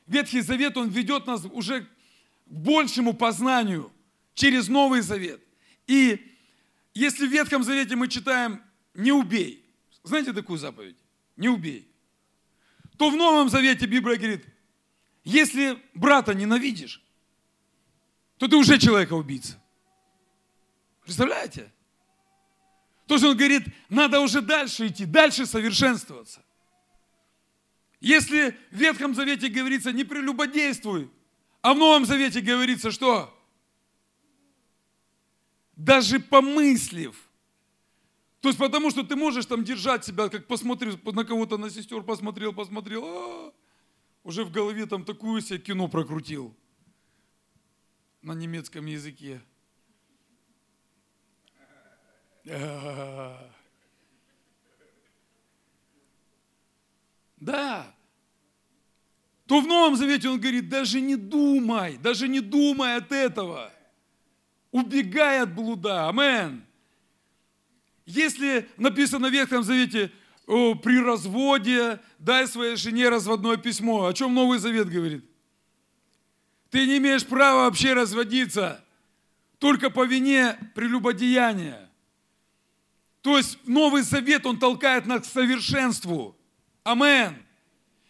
Ветхий 0.08 0.40
Завет 0.40 0.76
Он 0.76 0.88
ведет 0.88 1.28
нас 1.28 1.44
уже 1.44 1.86
большему 2.48 3.12
познанию 3.14 3.92
через 4.34 4.68
Новый 4.68 5.00
Завет. 5.00 5.42
И 5.86 6.36
если 6.94 7.26
в 7.26 7.30
Ветхом 7.30 7.62
Завете 7.62 7.96
мы 7.96 8.08
читаем 8.08 8.62
«не 8.94 9.12
убей», 9.12 9.64
знаете 10.02 10.32
такую 10.32 10.58
заповедь? 10.58 10.96
Не 11.36 11.48
убей. 11.48 11.86
То 12.96 13.10
в 13.10 13.16
Новом 13.16 13.48
Завете 13.48 13.86
Библия 13.86 14.16
говорит, 14.16 14.44
если 15.22 15.82
брата 15.94 16.34
ненавидишь, 16.34 17.02
то 18.38 18.48
ты 18.48 18.56
уже 18.56 18.78
человека-убийца. 18.78 19.62
Представляете? 21.02 21.70
То 23.06 23.14
есть 23.14 23.24
он 23.24 23.36
говорит, 23.36 23.64
надо 23.88 24.20
уже 24.20 24.40
дальше 24.40 24.86
идти, 24.86 25.04
дальше 25.04 25.46
совершенствоваться. 25.46 26.44
Если 28.00 28.56
в 28.70 28.76
Ветхом 28.76 29.14
Завете 29.14 29.48
говорится, 29.48 29.92
не 29.92 30.04
прелюбодействуй, 30.04 31.10
а 31.62 31.74
в 31.74 31.78
Новом 31.78 32.06
Завете 32.06 32.40
говорится, 32.40 32.90
что? 32.90 33.34
Даже 35.76 36.20
помыслив. 36.20 37.16
То 38.40 38.48
есть 38.48 38.58
потому 38.58 38.90
что 38.90 39.02
ты 39.02 39.16
можешь 39.16 39.46
там 39.46 39.64
держать 39.64 40.04
себя, 40.04 40.28
как 40.28 40.46
посмотрел 40.46 40.98
на 41.04 41.24
кого-то, 41.24 41.58
на 41.58 41.70
сестер 41.70 42.02
посмотрел, 42.02 42.52
посмотрел, 42.52 43.04
а, 43.04 43.52
уже 44.22 44.44
в 44.44 44.52
голове 44.52 44.86
там 44.86 45.04
такую 45.04 45.40
себе 45.40 45.58
кино 45.58 45.88
прокрутил 45.88 46.54
на 48.22 48.32
немецком 48.32 48.86
языке. 48.86 49.40
Да. 57.40 57.94
То 59.48 59.60
в 59.60 59.66
Новом 59.66 59.96
Завете 59.96 60.28
он 60.28 60.38
говорит, 60.38 60.68
даже 60.68 61.00
не 61.00 61.16
думай, 61.16 61.96
даже 61.96 62.28
не 62.28 62.40
думай 62.40 62.96
от 62.96 63.10
этого. 63.10 63.72
Убегай 64.70 65.40
от 65.40 65.54
блуда. 65.54 66.06
Амен. 66.06 66.66
Если 68.04 68.68
написано 68.76 69.30
в 69.30 69.32
Ветхом 69.32 69.62
Завете, 69.62 70.12
при 70.46 71.02
разводе 71.02 71.98
дай 72.18 72.46
своей 72.46 72.76
жене 72.76 73.08
разводное 73.08 73.56
письмо. 73.56 74.04
О 74.04 74.12
чем 74.12 74.34
Новый 74.34 74.58
Завет 74.58 74.90
говорит? 74.90 75.24
Ты 76.70 76.86
не 76.86 76.98
имеешь 76.98 77.24
права 77.24 77.64
вообще 77.64 77.94
разводиться, 77.94 78.84
только 79.58 79.88
по 79.88 80.04
вине 80.04 80.58
прелюбодеяния. 80.74 81.88
То 83.22 83.38
есть 83.38 83.66
Новый 83.66 84.02
Завет, 84.02 84.44
он 84.44 84.58
толкает 84.58 85.06
нас 85.06 85.22
к 85.22 85.32
совершенству. 85.32 86.36
Амен. 86.84 87.34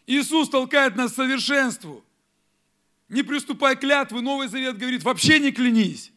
Иисус 0.09 0.49
толкает 0.49 0.97
нас 0.97 1.13
к 1.13 1.17
совершенству. 1.17 2.03
Не 3.11 3.23
приступай 3.23 3.77
к 3.77 3.81
клятвы, 3.81 4.23
Новый 4.23 4.49
Завет 4.49 4.79
говорит, 4.79 5.03
вообще 5.03 5.39
не 5.39 5.53
клянись. 5.53 6.11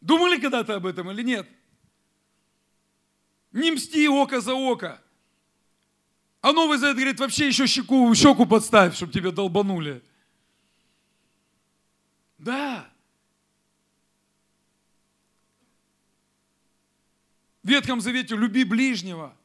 Думали 0.00 0.40
когда-то 0.40 0.76
об 0.76 0.86
этом 0.86 1.10
или 1.10 1.22
нет? 1.22 1.48
Не 3.50 3.72
мсти 3.72 4.06
око 4.08 4.40
за 4.40 4.54
око. 4.54 5.02
А 6.40 6.52
Новый 6.52 6.78
Завет 6.78 6.94
говорит, 6.94 7.18
вообще 7.18 7.48
еще 7.48 7.66
щеку, 7.66 8.14
щеку 8.14 8.46
подставь, 8.46 8.94
чтобы 8.94 9.12
тебя 9.12 9.32
долбанули. 9.32 10.00
Да. 12.38 12.88
В 17.64 17.68
Ветхом 17.68 18.00
Завете 18.00 18.36
люби 18.36 18.62
ближнего, 18.62 19.36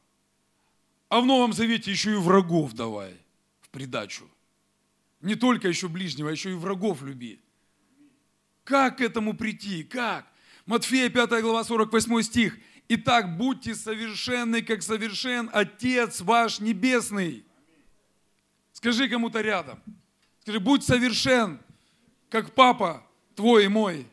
а 1.14 1.20
в 1.20 1.26
Новом 1.26 1.52
Завете 1.52 1.92
еще 1.92 2.10
и 2.10 2.16
врагов 2.16 2.72
давай 2.72 3.14
в 3.60 3.68
придачу. 3.68 4.28
Не 5.20 5.36
только 5.36 5.68
еще 5.68 5.86
ближнего, 5.86 6.28
а 6.28 6.32
еще 6.32 6.50
и 6.50 6.54
врагов 6.54 7.02
люби. 7.02 7.40
Как 8.64 8.98
к 8.98 9.00
этому 9.00 9.34
прийти? 9.34 9.84
Как? 9.84 10.26
Матфея 10.66 11.08
5 11.08 11.40
глава 11.40 11.62
48 11.62 12.22
стих. 12.22 12.58
Итак, 12.88 13.36
будьте 13.36 13.76
совершенны, 13.76 14.60
как 14.60 14.82
совершен 14.82 15.48
Отец 15.52 16.20
ваш 16.20 16.58
Небесный. 16.58 17.44
Скажи 18.72 19.08
кому-то 19.08 19.40
рядом. 19.40 19.80
Скажи, 20.40 20.58
будь 20.58 20.82
совершен, 20.82 21.60
как 22.28 22.56
папа 22.56 23.06
твой 23.36 23.66
и 23.66 23.68
мой. 23.68 24.08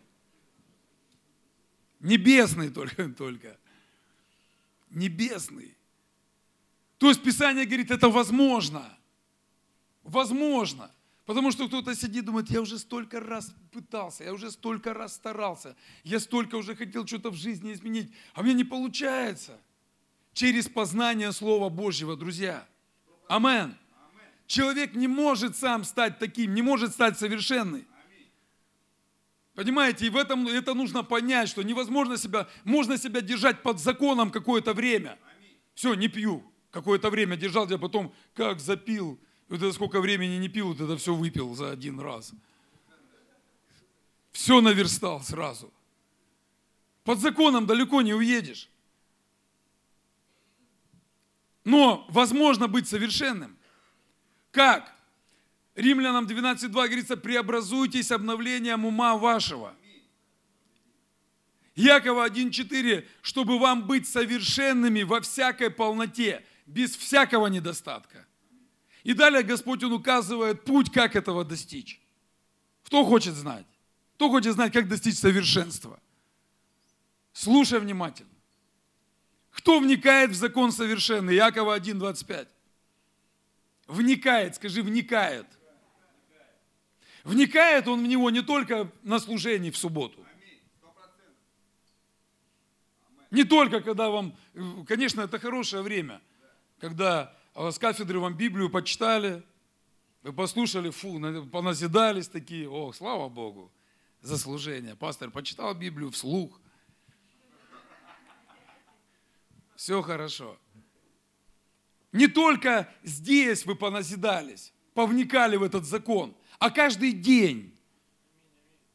Небесный 2.00 2.70
только. 2.70 3.10
только 3.18 3.58
небесный. 4.92 5.76
То 7.02 7.10
есть 7.10 7.24
Писание 7.24 7.66
говорит, 7.66 7.90
это 7.90 8.10
возможно. 8.10 8.86
Возможно. 10.04 10.92
Потому 11.26 11.52
что 11.52 11.68
кто-то 11.68 11.96
сидит 11.96 12.22
и 12.22 12.26
думает, 12.28 12.52
я 12.52 12.62
уже 12.62 12.78
столько 12.78 13.20
раз 13.20 13.52
пытался, 13.72 14.24
я 14.24 14.32
уже 14.32 14.52
столько 14.52 14.94
раз 14.94 15.16
старался, 15.16 15.76
я 16.04 16.20
столько 16.20 16.58
уже 16.58 16.76
хотел 16.76 17.08
что-то 17.08 17.32
в 17.32 17.36
жизни 17.36 17.74
изменить, 17.74 18.12
а 18.36 18.44
мне 18.44 18.54
не 18.54 18.64
получается. 18.64 19.60
Через 20.34 20.70
познание 20.70 21.32
Слова 21.32 21.70
Божьего, 21.70 22.16
друзья. 22.16 22.68
Амен. 23.28 23.76
Человек 24.46 24.94
не 24.94 25.08
может 25.08 25.58
сам 25.58 25.84
стать 25.84 26.20
таким, 26.20 26.54
не 26.54 26.62
может 26.62 26.92
стать 26.92 27.18
совершенным. 27.18 27.84
Понимаете, 29.56 30.06
и 30.06 30.10
в 30.10 30.18
этом 30.18 30.48
это 30.48 30.76
нужно 30.76 31.02
понять, 31.02 31.50
что 31.50 31.64
невозможно 31.64 32.16
себя, 32.16 32.48
можно 32.64 32.96
себя 33.00 33.22
держать 33.22 33.64
под 33.64 33.80
законом 33.80 34.30
какое-то 34.30 34.76
время. 34.76 35.18
Все, 35.74 35.96
не 35.96 36.08
пью. 36.08 36.51
Какое-то 36.72 37.10
время 37.10 37.36
держал, 37.36 37.70
я 37.70 37.78
потом 37.78 38.14
как 38.34 38.60
запил. 38.60 39.20
Вот 39.50 39.62
это 39.62 39.74
сколько 39.74 40.00
времени 40.00 40.38
не 40.38 40.48
пил, 40.48 40.70
вот 40.70 40.80
это 40.80 40.98
все 40.98 41.14
выпил 41.14 41.54
за 41.54 41.72
один 41.72 42.00
раз. 42.00 42.34
Все 44.32 44.62
наверстал 44.62 45.22
сразу. 45.22 45.72
Под 47.04 47.20
законом 47.20 47.66
далеко 47.66 48.02
не 48.02 48.14
уедешь. 48.14 48.70
Но 51.66 52.06
возможно 52.10 52.68
быть 52.68 52.88
совершенным. 52.88 53.58
Как? 54.52 54.96
Римлянам 55.76 56.26
12.2 56.26 56.70
говорится, 56.70 57.18
преобразуйтесь 57.18 58.12
обновлением 58.12 58.86
ума 58.86 59.18
вашего. 59.18 59.76
Якова 61.76 62.28
1.4, 62.28 63.08
чтобы 63.22 63.60
вам 63.60 63.88
быть 63.88 64.08
совершенными 64.08 65.04
во 65.04 65.22
всякой 65.22 65.70
полноте, 65.70 66.46
без 66.72 66.96
всякого 66.96 67.48
недостатка. 67.48 68.26
И 69.04 69.14
далее 69.14 69.44
Господь, 69.44 69.84
Он 69.84 69.94
указывает 69.94 70.64
путь, 70.64 70.92
как 70.92 71.16
этого 71.16 71.44
достичь. 71.44 72.00
Кто 72.84 73.06
хочет 73.06 73.34
знать? 73.34 73.66
Кто 74.16 74.30
хочет 74.30 74.54
знать, 74.54 74.72
как 74.72 74.88
достичь 74.88 75.18
совершенства? 75.18 76.00
Слушай 77.34 77.80
внимательно. 77.80 78.30
Кто 79.52 79.80
вникает 79.80 80.32
в 80.32 80.36
закон 80.36 80.72
совершенный? 80.72 81.36
Якова 81.36 81.78
1.25. 81.78 82.48
Вникает, 83.88 84.56
скажи, 84.56 84.82
вникает. 84.82 85.48
Вникает 87.24 87.88
он 87.88 88.04
в 88.04 88.08
него 88.08 88.30
не 88.30 88.42
только 88.42 88.92
на 89.04 89.20
служении 89.20 89.72
в 89.72 89.78
субботу. 89.78 90.26
Не 93.30 93.44
только, 93.46 93.82
когда 93.82 94.10
вам, 94.10 94.36
конечно, 94.88 95.22
это 95.22 95.40
хорошее 95.40 95.84
время, 95.84 96.22
когда 96.82 97.32
с 97.54 97.78
кафедры 97.78 98.20
вам 98.20 98.36
Библию 98.36 98.70
почитали, 98.70 99.44
вы 100.24 100.34
послушали, 100.34 100.90
фу, 100.90 101.22
поназидались 101.52 102.28
такие, 102.28 102.68
о, 102.68 102.92
слава 102.92 103.30
Богу, 103.30 103.72
за 104.22 104.38
служение. 104.38 104.96
Пастор 104.96 105.30
почитал 105.30 105.74
Библию 105.76 106.10
вслух. 106.10 106.60
Все 109.76 110.02
хорошо. 110.02 110.58
Не 112.12 112.28
только 112.28 112.92
здесь 113.04 113.66
вы 113.66 113.76
поназидались, 113.76 114.74
повникали 114.96 115.58
в 115.58 115.64
этот 115.64 115.86
закон, 115.86 116.36
а 116.60 116.72
каждый 116.72 117.14
день 117.14 117.78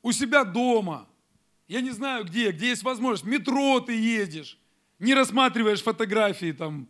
у 0.03 0.13
себя 0.13 0.45
дома, 0.45 1.09
я 1.69 1.81
не 1.81 1.91
знаю 1.91 2.25
где, 2.25 2.51
где 2.51 2.69
есть 2.69 2.83
возможность, 2.83 3.25
в 3.25 3.29
метро 3.29 3.81
ты 3.81 3.97
едешь, 3.97 4.59
не 4.99 5.15
рассматриваешь 5.15 5.83
фотографии 5.83 6.53
там 6.53 6.89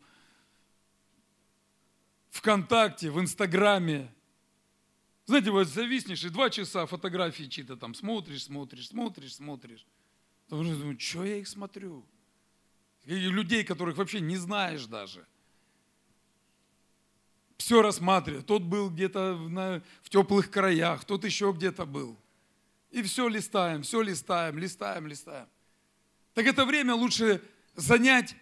ВКонтакте, 2.36 3.10
в 3.10 3.20
Инстаграме. 3.20 4.12
Знаете, 5.26 5.50
вот 5.50 5.66
зависнешь 5.68 6.24
и 6.24 6.30
два 6.30 6.50
часа 6.50 6.86
фотографии 6.86 7.44
чьи-то 7.44 7.76
там 7.76 7.94
смотришь, 7.94 8.44
смотришь, 8.44 8.88
смотришь, 8.88 9.34
смотришь. 9.34 9.86
Потом 10.48 10.66
думаешь, 10.78 11.02
что 11.02 11.24
я 11.24 11.36
их 11.36 11.48
смотрю? 11.48 12.04
И 13.04 13.14
людей, 13.14 13.64
которых 13.64 13.96
вообще 13.96 14.20
не 14.20 14.36
знаешь 14.36 14.86
даже– 14.86 15.26
все 17.58 17.82
рассматривает. 17.82 18.46
Тот 18.46 18.62
был 18.62 18.90
где-то 18.90 19.36
на, 19.36 19.82
в 20.02 20.10
теплых 20.10 20.50
краях, 20.50 21.04
тот 21.04 21.24
еще 21.24 21.52
где-то 21.52 21.86
был. 21.86 22.16
И 22.90 23.02
все 23.02 23.28
листаем, 23.28 23.82
все 23.82 24.02
листаем, 24.02 24.58
листаем, 24.58 25.06
листаем. 25.06 25.48
Так 26.34 26.46
это 26.46 26.64
время 26.64 26.94
лучше 26.94 27.42
занять, 27.74 28.36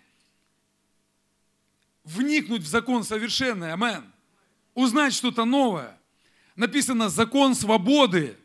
вникнуть 2.05 2.63
в 2.63 2.67
закон 2.67 3.05
совершенный, 3.05 3.73
амен. 3.73 4.13
Узнать 4.75 5.15
что-то 5.15 5.45
новое. 5.45 5.99
Написано 6.57 7.09
закон 7.09 7.55
свободы 7.55 8.37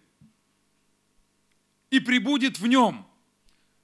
и 1.89 2.00
прибудет 2.00 2.60
в 2.60 2.68
нем. 2.68 3.06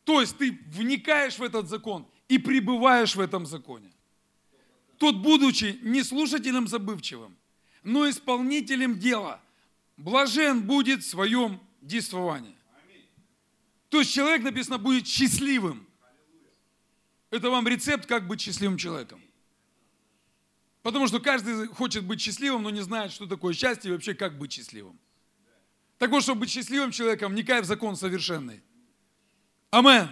То 0.03 0.21
есть 0.21 0.37
ты 0.37 0.59
вникаешь 0.67 1.37
в 1.37 1.43
этот 1.43 1.69
закон 1.69 2.07
и 2.27 2.37
пребываешь 2.37 3.15
в 3.15 3.19
этом 3.19 3.45
законе 3.45 3.95
тот, 4.97 5.17
будучи 5.17 5.79
не 5.83 6.03
слушателем 6.03 6.67
забывчивым, 6.67 7.35
но 7.83 8.09
исполнителем 8.09 8.97
дела, 8.97 9.41
блажен 9.97 10.63
будет 10.63 11.03
в 11.03 11.09
своем 11.09 11.59
действовании. 11.81 12.55
То 13.89 13.99
есть 13.99 14.13
человек, 14.13 14.43
написано, 14.43 14.77
будет 14.77 15.07
счастливым. 15.07 15.85
Это 17.29 17.49
вам 17.49 17.67
рецепт, 17.67 18.05
как 18.05 18.27
быть 18.27 18.41
счастливым 18.41 18.77
человеком. 18.77 19.21
Потому 20.85 21.07
что 21.07 21.19
каждый 21.19 21.65
хочет 21.69 22.03
быть 22.03 22.21
счастливым, 22.21 22.61
но 22.61 22.69
не 22.69 22.81
знает, 22.81 23.11
что 23.11 23.25
такое 23.25 23.55
счастье 23.55 23.89
и 23.89 23.91
вообще 23.91 24.13
как 24.13 24.37
быть 24.37 24.51
счастливым. 24.51 24.99
Так 25.97 26.11
вот, 26.11 26.21
чтобы 26.21 26.41
быть 26.41 26.51
счастливым 26.51 26.91
человеком, 26.91 27.31
вникай 27.31 27.63
в 27.63 27.65
закон 27.65 27.95
совершенный. 27.95 28.61
Амен. 29.71 30.07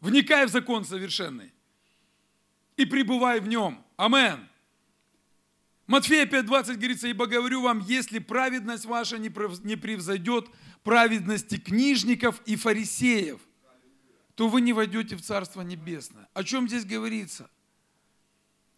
Вникай 0.00 0.46
в 0.46 0.48
закон 0.48 0.84
совершенный. 0.84 1.52
И 2.76 2.84
пребывай 2.84 3.40
в 3.40 3.48
нем. 3.48 3.84
Амен. 3.96 4.48
Матфея 5.88 6.24
5.20 6.24 6.76
говорится, 6.76 7.08
ибо 7.08 7.26
говорю 7.26 7.62
вам, 7.62 7.80
если 7.80 8.20
праведность 8.20 8.84
ваша 8.84 9.18
не 9.18 9.28
превзойдет 9.28 10.48
праведности 10.84 11.56
книжников 11.56 12.40
и 12.46 12.54
фарисеев, 12.54 13.40
то 14.36 14.46
вы 14.46 14.60
не 14.60 14.72
войдете 14.72 15.16
в 15.16 15.22
Царство 15.22 15.62
Небесное. 15.62 16.28
О 16.32 16.44
чем 16.44 16.68
здесь 16.68 16.84
говорится? 16.84 17.50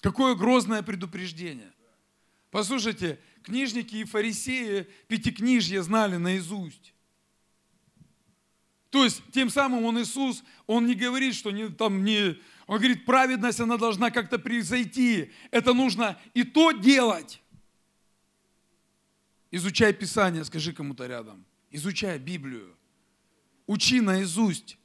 Какое 0.00 0.34
грозное 0.34 0.82
предупреждение. 0.82 1.72
Послушайте, 2.50 3.18
книжники 3.42 3.96
и 3.96 4.04
фарисеи 4.04 4.86
пятикнижье 5.06 5.82
знали 5.82 6.16
наизусть. 6.16 6.94
То 8.90 9.04
есть, 9.04 9.22
тем 9.32 9.50
самым 9.50 9.84
он 9.84 10.00
Иисус, 10.00 10.42
он 10.66 10.86
не 10.86 10.94
говорит, 10.94 11.34
что 11.34 11.50
не, 11.50 11.68
там 11.68 12.04
не 12.04 12.38
он 12.68 12.76
говорит, 12.76 13.06
праведность, 13.06 13.60
она 13.60 13.78
должна 13.78 14.10
как-то 14.10 14.38
произойти. 14.38 15.32
Это 15.50 15.72
нужно 15.72 16.20
и 16.34 16.44
то 16.44 16.72
делать. 16.72 17.42
Изучай 19.50 19.94
Писание, 19.94 20.44
скажи 20.44 20.74
кому-то 20.74 21.06
рядом. 21.06 21.46
Изучай 21.70 22.18
Библию. 22.18 22.76
Учи 23.66 24.02
наизусть. 24.02 24.76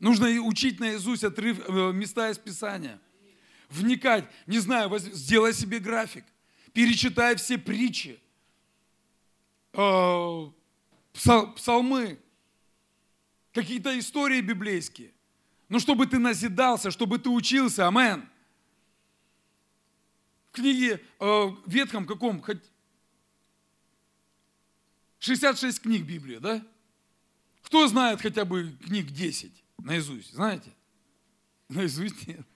Нужно 0.00 0.28
учить 0.42 0.80
наизусть 0.80 1.24
отрыв, 1.24 1.66
э, 1.66 1.92
места 1.94 2.28
из 2.28 2.36
Писания. 2.36 3.00
Вникать. 3.74 4.24
Не 4.46 4.60
знаю, 4.60 4.96
сделай 4.98 5.52
себе 5.52 5.80
график. 5.80 6.24
Перечитай 6.72 7.34
все 7.36 7.58
притчи. 7.58 8.20
Э, 9.72 10.50
псалмы. 11.12 12.20
Какие-то 13.52 13.98
истории 13.98 14.40
библейские. 14.40 15.12
Но 15.68 15.78
чтобы 15.80 16.06
ты 16.06 16.18
назидался, 16.18 16.90
чтобы 16.90 17.18
ты 17.18 17.28
учился, 17.28 17.88
амен. 17.88 18.28
В 20.50 20.52
книге 20.52 21.00
э, 21.18 21.50
Ветхом 21.66 22.06
каком? 22.06 22.44
66 25.18 25.80
книг 25.80 26.04
Библии, 26.04 26.38
да? 26.38 26.64
Кто 27.62 27.88
знает 27.88 28.20
хотя 28.20 28.44
бы 28.44 28.76
книг 28.84 29.10
10 29.10 29.64
наизусть, 29.78 30.32
знаете? 30.32 30.70
Наизусть 31.68 32.28
нет. 32.28 32.46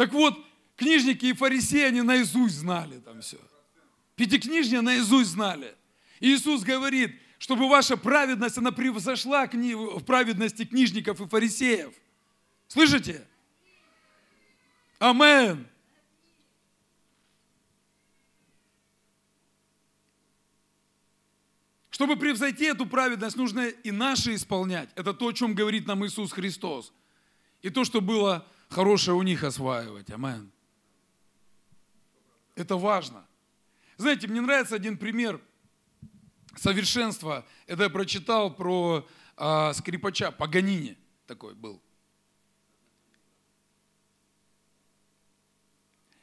Так 0.00 0.14
вот, 0.14 0.42
книжники 0.76 1.26
и 1.26 1.34
фарисеи, 1.34 1.82
они 1.82 2.00
наизусть 2.00 2.54
знали 2.54 3.00
там 3.00 3.20
все. 3.20 3.36
Пятикнижние 4.16 4.80
наизусть 4.80 5.28
знали. 5.28 5.76
И 6.20 6.34
Иисус 6.34 6.62
говорит, 6.62 7.20
чтобы 7.36 7.68
ваша 7.68 7.98
праведность, 7.98 8.56
она 8.56 8.72
превзошла 8.72 9.46
в 9.46 10.02
праведности 10.04 10.64
книжников 10.64 11.20
и 11.20 11.28
фарисеев. 11.28 11.92
Слышите? 12.66 13.26
Амен. 14.98 15.68
Чтобы 21.90 22.16
превзойти 22.16 22.64
эту 22.64 22.86
праведность, 22.86 23.36
нужно 23.36 23.68
и 23.68 23.90
наши 23.90 24.34
исполнять. 24.34 24.88
Это 24.94 25.12
то, 25.12 25.28
о 25.28 25.32
чем 25.34 25.54
говорит 25.54 25.86
нам 25.86 26.06
Иисус 26.06 26.32
Христос. 26.32 26.90
И 27.60 27.68
то, 27.68 27.84
что 27.84 28.00
было 28.00 28.46
хорошее 28.70 29.16
у 29.16 29.22
них 29.22 29.44
осваивать. 29.44 30.10
Амен. 30.10 30.50
Это 32.54 32.76
важно. 32.76 33.26
Знаете, 33.98 34.26
мне 34.28 34.40
нравится 34.40 34.76
один 34.76 34.96
пример– 34.96 35.38
совершенство, 36.56 37.46
это 37.66 37.84
я 37.84 37.90
прочитал 37.90 38.54
про 38.54 39.06
а, 39.36 39.72
скрипача, 39.72 40.30
Паганини 40.30 40.96
такой 41.26 41.54
был. 41.54 41.80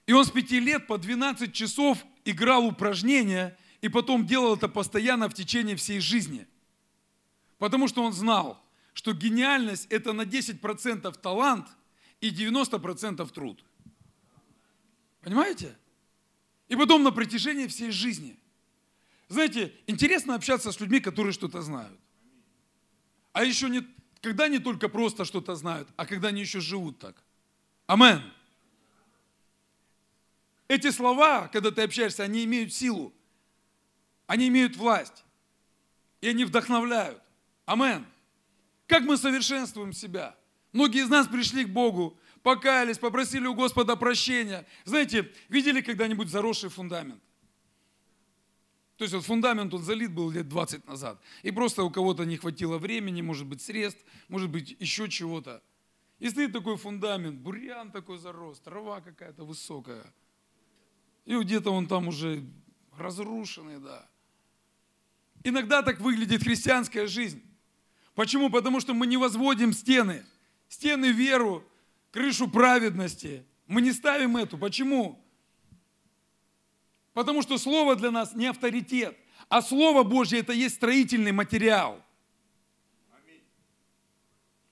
И 0.05 0.13
он 0.13 0.23
с 0.23 0.31
пяти 0.31 0.60
лет 0.60 0.88
по 0.88 0.97
12 0.97 1.53
часов 1.53 2.05
играл 2.23 2.65
упражнения 2.65 3.57
и 3.81 3.89
потом 3.89 4.25
делал 4.25 4.55
это 4.55 4.69
постоянно 4.69 5.29
в 5.29 5.33
течение 5.33 5.75
всей 5.75 5.99
жизни. 5.99 6.47
Потому 7.57 7.88
что 7.88 8.03
он 8.03 8.13
знал, 8.13 8.63
что 8.93 9.13
гениальность 9.13 9.88
это 9.88 10.13
на 10.13 10.21
10% 10.21 11.12
талант 11.19 11.67
и 12.21 12.30
90% 12.30 13.30
труд. 13.32 13.63
Понимаете? 15.21 15.75
И 16.67 16.75
потом 16.75 17.03
на 17.03 17.12
протяжении 17.12 17.67
всей 17.67 17.91
жизни– 17.91 18.39
знаете, 19.30 19.73
интересно 19.88 20.36
общаться 20.36 20.71
с 20.71 20.80
людьми, 20.80 20.99
которые 20.99 21.34
что-то 21.34 21.62
знают. 21.62 21.99
А 23.34 23.43
еще 23.43 23.69
не, 23.69 23.86
когда 24.21 24.47
не 24.47 24.60
только 24.60 24.88
просто 24.88 25.25
что-то 25.25 25.56
знают, 25.56 25.89
а 25.97 26.06
когда 26.06 26.30
они 26.30 26.41
еще 26.41 26.62
живут 26.62 26.99
так. 26.99 27.21
Амен. 27.88 28.21
Эти 30.67 30.91
слова, 30.91 31.49
когда 31.49 31.71
ты 31.71 31.82
общаешься, 31.82 32.23
они 32.23 32.43
имеют 32.45 32.73
силу. 32.73 33.13
Они 34.27 34.47
имеют 34.47 34.75
власть. 34.75 35.23
И 36.21 36.27
они 36.27 36.45
вдохновляют. 36.45 37.21
Амен. 37.65 38.06
Как 38.88 39.03
мы 39.03 39.17
совершенствуем 39.17 39.91
себя? 39.91 40.37
Многие 40.73 41.03
из 41.03 41.10
нас 41.10 41.27
пришли 41.27 41.65
к 41.65 41.69
Богу, 41.69 42.17
покаялись, 42.43 42.97
попросили 42.97 43.47
у 43.47 43.56
Господа 43.56 43.95
прощения. 43.95 44.65
Знаете, 44.86 45.32
видели 45.49 45.82
когда-нибудь 45.82 46.30
заросший 46.30 46.69
фундамент? 46.69 47.21
То 48.97 49.03
есть 49.03 49.13
вот 49.13 49.25
фундамент 49.25 49.73
он 49.73 49.84
залит 49.84 50.12
был 50.12 50.32
лет 50.32 50.49
20 50.49 50.88
назад. 50.88 51.21
И 51.43 51.51
просто 51.51 51.84
у 51.84 51.91
кого-то 51.91 52.23
не 52.25 52.36
хватило 52.36 52.80
времени, 52.80 53.21
может 53.21 53.45
быть, 53.45 53.62
средств, 53.62 54.03
может 54.27 54.49
быть, 54.49 54.75
еще 54.80 55.08
чего-то. 55.08 55.62
И 56.19 56.30
стоит 56.30 56.51
такой 56.51 56.77
фундамент, 56.77 57.39
бурьян 57.39 57.91
такой 57.91 58.17
зарос, 58.17 58.60
трава 58.60 59.01
какая-то 59.01 59.45
высокая. 59.45 60.03
И 61.25 61.38
где-то 61.38 61.69
он 61.71 61.86
там 61.86 62.08
уже 62.08 62.43
разрушенный, 62.97 63.80
да. 63.80 64.10
Иногда 65.43 65.84
так 65.84 65.99
выглядит 65.99 66.41
христианская 66.41 67.06
жизнь. 67.06 67.43
Почему? 68.15 68.49
Потому 68.49 68.80
что 68.80 68.95
мы 68.95 69.06
не 69.06 69.17
возводим 69.17 69.73
стены. 69.73 70.25
Стены 70.69 71.12
веру, 71.12 71.63
крышу 72.12 72.49
праведности. 72.49 73.45
Мы 73.67 73.82
не 73.82 73.91
ставим 73.91 74.38
эту. 74.38 74.58
Почему? 74.58 75.23
Потому 77.13 77.41
что 77.41 77.58
Слово 77.58 77.95
для 77.95 78.12
нас 78.12 78.34
не 78.36 78.45
авторитет, 78.45 79.17
а 79.49 79.62
Слово 79.62 80.03
Божье 80.03 80.39
это 80.39 80.53
есть 80.53 80.75
строительный 80.75 81.32
материал. 81.32 82.01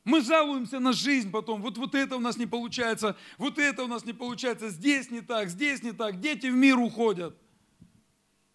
Мы 0.03 0.21
жалуемся 0.21 0.79
на 0.79 0.93
жизнь 0.93 1.31
потом, 1.31 1.63
вот, 1.63 1.79
вот 1.79 1.95
это 1.95 2.15
у 2.15 2.19
нас 2.19 2.38
не 2.38 2.45
получается, 2.45 3.17
вот 3.39 3.58
это 3.58 3.84
у 3.84 3.88
нас 3.88 4.05
не 4.05 4.13
получается, 4.13 4.69
здесь 4.69 5.10
не 5.10 5.21
так, 5.21 5.49
здесь 5.49 5.81
не 5.81 5.91
так, 5.93 6.19
дети 6.19 6.45
в 6.45 6.53
мир 6.53 6.77
уходят. 6.77 7.36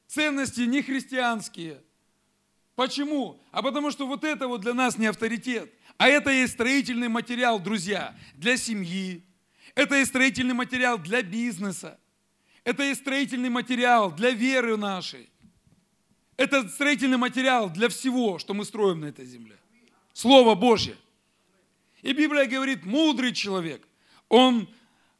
Ценности 0.07 0.61
не 0.61 0.83
христианские. 0.83 1.83
Почему? 2.77 3.41
А 3.51 3.63
потому 3.63 3.91
что 3.91 4.07
вот 4.07 4.23
это 4.23 4.47
вот 4.47 4.61
для 4.61 4.75
нас 4.75 4.97
не 4.97 5.07
авторитет. 5.07 5.73
А 6.01 6.09
это 6.09 6.31
есть 6.31 6.55
строительный 6.55 7.09
материал, 7.09 7.61
друзья, 7.61 8.17
для 8.33 8.57
семьи. 8.57 9.23
Это 9.75 9.97
есть 9.97 10.09
строительный 10.09 10.55
материал 10.55 10.97
для 10.97 11.21
бизнеса. 11.21 12.01
Это 12.65 12.85
и 12.85 12.95
строительный 12.95 13.51
материал 13.51 14.11
для 14.11 14.31
веры 14.31 14.79
нашей. 14.79 15.29
Это 16.39 16.67
строительный 16.71 17.19
материал 17.19 17.69
для 17.69 17.91
всего, 17.91 18.39
что 18.39 18.55
мы 18.55 18.65
строим 18.65 19.01
на 19.01 19.07
этой 19.09 19.27
земле. 19.27 19.59
Слово 20.15 20.55
Божье. 20.55 20.97
И 22.01 22.15
Библия 22.15 22.47
говорит, 22.47 22.87
мудрый 22.87 23.35
человек, 23.35 23.87
он 24.31 24.71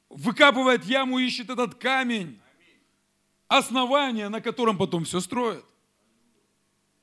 выкапывает 0.09 0.87
яму, 0.87 1.19
ищет 1.19 1.51
этот 1.51 1.75
камень, 1.75 2.41
основание, 3.49 4.31
на 4.31 4.41
котором 4.41 4.79
потом 4.79 5.05
все 5.05 5.21
строит. 5.21 5.67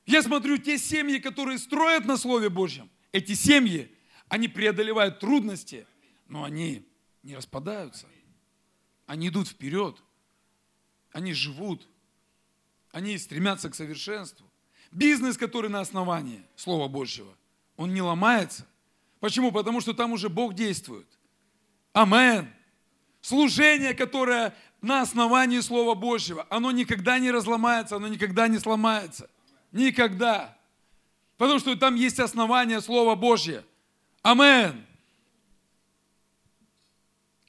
Я 0.04 0.20
смотрю, 0.24 0.58
те 0.58 0.78
семьи, 0.78 1.18
которые 1.18 1.58
строят 1.58 2.06
на 2.06 2.16
Слове 2.16 2.48
Божьем, 2.48 2.90
эти 3.12 3.34
семьи, 3.34 3.90
они 4.28 4.48
преодолевают 4.48 5.20
трудности, 5.20 5.86
но 6.26 6.44
они 6.44 6.86
не 7.22 7.36
распадаются. 7.36 8.06
Они 9.06 9.28
идут 9.28 9.48
вперед 9.48 9.98
они 11.12 11.32
живут, 11.32 11.86
они 12.92 13.18
стремятся 13.18 13.70
к 13.70 13.74
совершенству. 13.74 14.46
Бизнес, 14.90 15.36
который 15.36 15.70
на 15.70 15.80
основании 15.80 16.42
Слова 16.56 16.88
Божьего, 16.88 17.34
он 17.76 17.92
не 17.92 18.02
ломается. 18.02 18.66
Почему? 19.20 19.52
Потому 19.52 19.80
что 19.80 19.92
там 19.94 20.12
уже 20.12 20.28
Бог 20.28 20.54
действует. 20.54 21.06
Амен. 21.92 22.50
Служение, 23.20 23.94
которое 23.94 24.54
на 24.80 25.02
основании 25.02 25.60
Слова 25.60 25.94
Божьего, 25.94 26.46
оно 26.50 26.70
никогда 26.70 27.18
не 27.18 27.30
разломается, 27.30 27.96
оно 27.96 28.08
никогда 28.08 28.48
не 28.48 28.58
сломается. 28.58 29.28
Никогда. 29.72 30.56
Потому 31.38 31.60
что 31.60 31.74
там 31.76 31.94
есть 31.94 32.18
основание 32.18 32.80
Слова 32.80 33.14
Божье. 33.14 33.64
Амен. 34.22 34.84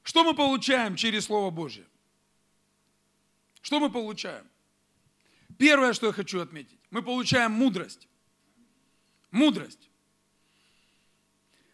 Что 0.03 0.23
мы 0.23 0.33
получаем 0.33 0.95
через 0.95 1.25
Слово 1.25 1.49
Божье? 1.49 1.85
Что 3.61 3.79
мы 3.79 3.89
получаем? 3.89 4.47
Первое, 5.57 5.93
что 5.93 6.07
я 6.07 6.13
хочу 6.13 6.39
отметить, 6.39 6.79
мы 6.91 7.01
получаем 7.01 7.51
мудрость. 7.51 8.07
Мудрость. 9.31 9.89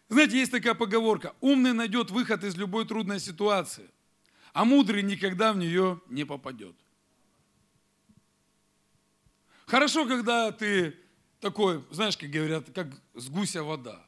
Знаете, 0.08 0.38
есть 0.38 0.52
такая 0.52 0.74
поговорка, 0.74 1.34
умный 1.40 1.72
найдет 1.72 2.10
выход 2.10 2.44
из 2.44 2.56
любой 2.56 2.86
трудной 2.86 3.20
ситуации, 3.20 3.90
а 4.52 4.64
мудрый 4.64 5.02
никогда 5.02 5.52
в 5.52 5.58
нее 5.58 6.00
не 6.08 6.24
попадет. 6.24 6.74
Хорошо, 9.66 10.06
когда 10.06 10.52
ты 10.52 10.96
такой, 11.40 11.84
знаешь, 11.90 12.16
как 12.16 12.30
говорят, 12.30 12.70
как 12.74 12.88
с 13.14 13.28
гуся 13.28 13.62
вода. 13.62 14.04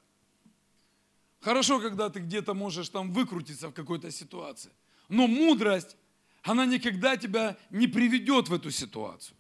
Хорошо, 1.41 1.81
когда 1.81 2.11
ты 2.11 2.21
где-то 2.21 2.55
можешь 2.55 2.89
там 2.89 3.13
выкрутиться 3.13 3.69
в 3.69 3.73
какой-то 3.73 4.11
ситуации. 4.11 4.73
Но 5.09 5.27
мудрость 5.27 5.97
она 6.43 6.67
никогда 6.67 7.17
тебя 7.17 7.57
не 7.71 7.87
приведет 7.87 8.49
в 8.49 8.55
эту 8.55 8.71
ситуацию, 8.71 9.37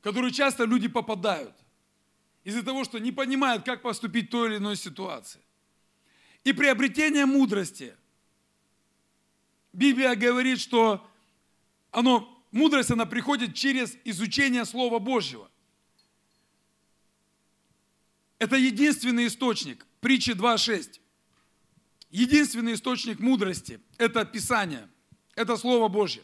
в 0.00 0.04
которую 0.04 0.32
часто 0.32 0.64
люди 0.64 0.88
попадают 0.88 1.54
из-за 2.44 2.62
того, 2.62 2.84
что 2.84 2.98
не 2.98 3.12
понимают, 3.12 3.64
как 3.64 3.82
поступить 3.82 4.28
в 4.28 4.30
той 4.30 4.50
или 4.50 4.56
иной 4.58 4.76
ситуации. 4.76 5.40
И 6.44 6.52
приобретение 6.52 7.26
мудрости. 7.26 7.94
Библия 9.72 10.14
говорит, 10.14 10.60
что 10.60 11.06
оно, 11.90 12.28
мудрость, 12.52 12.90
она 12.90 13.06
приходит 13.06 13.54
через 13.54 13.96
изучение 14.04 14.64
Слова 14.64 14.98
Божьего. 14.98 15.50
Это 18.44 18.56
единственный 18.56 19.26
источник, 19.26 19.86
притчи 20.02 20.32
2.6. 20.32 21.00
Единственный 22.10 22.74
источник 22.74 23.18
мудрости– 23.18 23.80
это 23.96 24.26
Писание. 24.26 24.86
Это 25.34 25.56
Слово 25.56 25.88
Божье. 25.88 26.22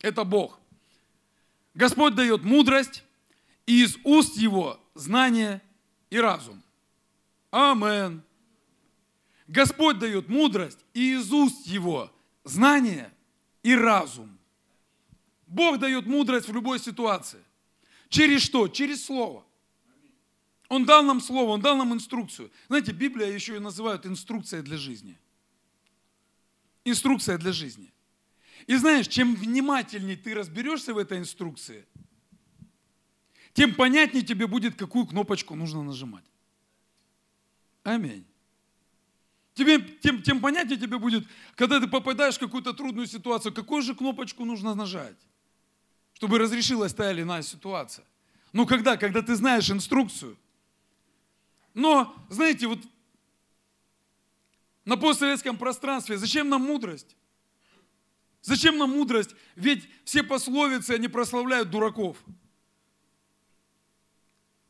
Это 0.00 0.24
Бог. 0.24 0.58
Господь 1.74 2.14
дает 2.14 2.42
мудрость, 2.42 3.04
и 3.66 3.84
из 3.84 3.98
уст 4.02 4.38
Его 4.38 4.80
знание 4.94 5.60
и 6.08 6.18
разум. 6.18 6.62
Амен. 7.50 8.22
Господь 9.46 9.98
дает 9.98 10.30
мудрость, 10.30 10.78
и 10.94 11.16
из 11.16 11.30
уст 11.30 11.66
Его 11.66 12.10
знание 12.44 13.12
и 13.62 13.74
разум. 13.76 14.38
Бог 15.46 15.78
дает 15.78 16.06
мудрость 16.06 16.48
в 16.48 16.54
любой 16.54 16.78
ситуации. 16.78 17.42
Через 18.12 18.42
что? 18.42 18.68
Через 18.68 19.04
Слово. 19.04 19.44
Он 20.68 20.84
дал 20.84 21.02
нам 21.02 21.20
Слово, 21.20 21.50
Он 21.50 21.60
дал 21.60 21.76
нам 21.76 21.92
инструкцию. 21.92 22.52
Знаете, 22.68 22.92
Библия 22.92 23.26
еще 23.26 23.56
и 23.56 23.58
называют 23.58 24.06
инструкцией 24.06 24.62
для 24.62 24.76
жизни– 24.76 25.18
инструкция 26.84 27.38
для 27.38 27.52
жизни. 27.52 27.92
И 28.66 28.76
знаешь, 28.76 29.08
чем 29.08 29.34
внимательнее 29.34 30.16
ты 30.16 30.34
разберешься 30.34 30.94
в 30.94 30.98
этой 30.98 31.18
инструкции, 31.18 31.86
тем 33.54 33.74
понятнее 33.74 34.22
тебе 34.22 34.46
будет, 34.46 34.76
какую 34.76 35.06
кнопочку 35.06 35.54
нужно 35.54 35.82
нажимать. 35.82 36.24
Аминь. 37.82 38.24
Тебе, 39.54 39.80
тем, 39.80 40.22
тем 40.22 40.40
понятнее 40.40 40.78
тебе 40.78 40.98
будет, 40.98 41.26
когда 41.56 41.80
ты 41.80 41.86
попадаешь 41.86 42.36
в 42.36 42.40
какую-то 42.40 42.72
трудную 42.72 43.06
ситуацию, 43.06 43.52
какую 43.52 43.82
же 43.82 43.94
кнопочку 43.94 44.44
нужно 44.44 44.74
нажать, 44.74 45.18
чтобы 46.22 46.38
разрешилась 46.38 46.94
та 46.94 47.10
или 47.10 47.22
иная 47.22 47.42
ситуация. 47.42 48.04
Ну, 48.52 48.64
когда? 48.64 48.96
Когда 48.96 49.22
ты 49.22 49.34
знаешь 49.34 49.68
инструкцию. 49.68 50.38
Но, 51.74 52.14
знаете, 52.28 52.68
вот 52.68 52.78
на 54.84 54.96
постсоветском 54.96 55.56
пространстве. 55.56 56.16
Зачем 56.16 56.48
нам 56.48 56.62
мудрость? 56.62 57.16
Зачем 58.40 58.78
нам 58.78 58.90
мудрость? 58.90 59.34
Ведь 59.56 59.88
все 60.04 60.22
пословицы, 60.22 60.92
они 60.92 61.08
прославляют 61.08 61.70
дураков. 61.70 62.16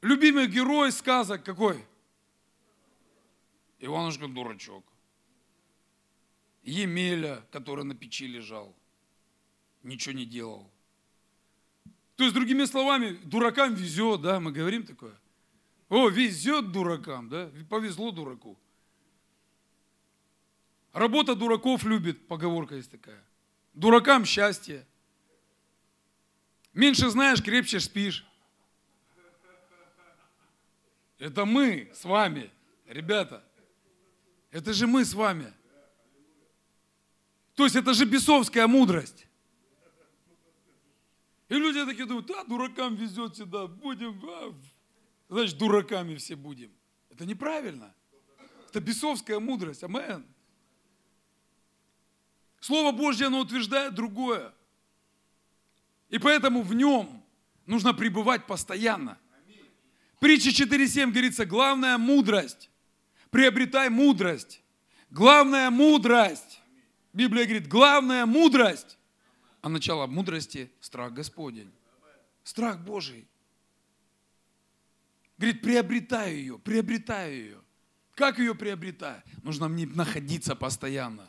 Любимый 0.00 0.46
герой 0.46 0.90
сказок 0.90 1.44
какой? 1.44 1.84
Иванушка 3.78 4.26
дурачок. 4.26 4.86
Емеля, 6.62 7.44
который 7.50 7.84
на 7.84 7.94
печи 7.94 8.26
лежал, 8.26 8.74
ничего 9.82 10.14
не 10.14 10.24
делал. 10.24 10.72
То 12.16 12.24
есть, 12.24 12.34
другими 12.34 12.64
словами, 12.64 13.18
дуракам 13.24 13.74
везет, 13.74 14.20
да, 14.20 14.38
мы 14.38 14.52
говорим 14.52 14.84
такое. 14.84 15.18
О, 15.88 16.08
везет 16.08 16.72
дуракам, 16.72 17.28
да, 17.28 17.50
повезло 17.68 18.10
дураку. 18.10 18.58
Работа 20.92 21.34
дураков 21.34 21.84
любит, 21.84 22.26
поговорка 22.26 22.76
есть 22.76 22.90
такая. 22.90 23.22
Дуракам 23.72 24.24
счастье. 24.24 24.86
Меньше 26.74 27.08
знаешь, 27.10 27.42
крепче 27.42 27.80
спишь. 27.80 28.26
Это 31.18 31.44
мы 31.44 31.90
с 31.94 32.04
вами, 32.04 32.50
ребята. 32.86 33.44
Это 34.50 34.72
же 34.72 34.86
мы 34.86 35.04
с 35.04 35.14
вами. 35.14 35.52
То 37.54 37.64
есть 37.64 37.76
это 37.76 37.94
же 37.94 38.04
бесовская 38.04 38.66
мудрость. 38.66 39.26
И 41.52 41.54
люди 41.54 41.84
такие 41.84 42.06
думают, 42.06 42.28
да, 42.28 42.44
дуракам 42.44 42.94
везет 42.96 43.36
сюда, 43.36 43.66
будем, 43.66 44.18
а, 44.24 44.54
значит, 45.28 45.58
дураками 45.58 46.14
все 46.14 46.34
будем. 46.34 46.72
Это 47.10 47.26
неправильно. 47.26 47.94
Это 48.70 48.80
бесовская 48.80 49.38
мудрость. 49.38 49.84
Амен. 49.84 50.24
Слово 52.58 52.90
Божье, 52.92 53.26
оно 53.26 53.40
утверждает 53.40 53.94
другое. 53.94 54.54
И 56.08 56.18
поэтому 56.18 56.62
в 56.62 56.72
нем 56.72 57.22
нужно 57.66 57.92
пребывать 57.92 58.46
постоянно. 58.46 59.18
Притча 60.20 60.48
4.7 60.48 61.10
говорится, 61.10 61.44
главная 61.44 61.98
мудрость. 61.98 62.70
Приобретай 63.28 63.90
мудрость. 63.90 64.62
Главная 65.10 65.68
мудрость. 65.68 66.62
Библия 67.12 67.44
говорит, 67.44 67.68
главная 67.68 68.24
мудрость. 68.24 68.96
А 69.62 69.68
начало 69.68 70.06
мудрости– 70.06 70.70
страх 70.80 71.12
Господень. 71.12 71.72
Страх 72.44 72.80
Божий. 72.80 73.26
Говорит, 75.38 75.62
приобретаю 75.62 76.36
ее, 76.36 76.58
приобретаю 76.58 77.34
ее. 77.34 77.58
Как 78.14 78.38
ее 78.38 78.54
приобретаю? 78.54 79.22
Нужно 79.42 79.68
мне 79.68 79.86
находиться 79.86 80.54
постоянно, 80.54 81.26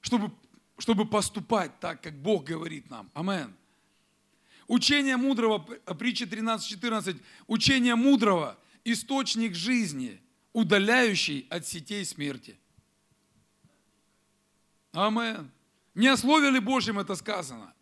чтобы, 0.00 0.32
чтобы 0.76 1.08
поступать 1.08 1.80
так, 1.80 2.02
как 2.02 2.20
Бог 2.20 2.44
говорит 2.44 2.90
нам. 2.90 3.10
Амен. 3.14 3.56
Учение 4.66 5.16
мудрого, 5.16 5.58
притча 5.94 6.24
13.14, 6.24 7.20
учение 7.46 7.94
мудрого– 7.94 8.58
источник 8.84 9.54
жизни, 9.54 10.20
удаляющий 10.52 11.46
от 11.50 11.66
сетей 11.66 12.04
смерти. 12.04 12.58
Амен. 14.92 15.50
Не 15.98 16.06
о 16.06 16.16
Слове 16.16 16.50
ли 16.50 16.60
Божьем 16.60 17.00
это 17.00 17.16
сказано? 17.16 17.74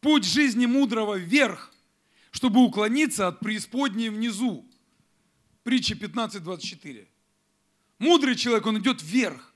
Путь 0.00 0.24
жизни 0.24 0.66
мудрого 0.66 1.18
вверх, 1.18 1.74
чтобы 2.30 2.60
уклониться 2.60 3.26
от 3.26 3.40
преисподней 3.40 4.08
внизу. 4.08 4.64
Притча 5.64 5.94
15.24. 5.94 7.08
Мудрый 7.98 8.36
человек, 8.36 8.66
он 8.66 8.78
идет 8.78 9.02
вверх. 9.02 9.52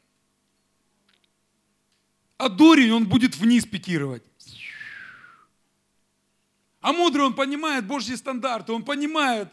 А 2.36 2.48
дурень, 2.48 2.90
он 2.90 3.08
будет 3.08 3.36
вниз 3.36 3.64
пикировать. 3.64 4.24
А 6.80 6.92
мудрый, 6.92 7.26
он 7.26 7.34
понимает 7.34 7.86
Божьи 7.86 8.16
стандарты, 8.16 8.72
он 8.72 8.84
понимает, 8.84 9.52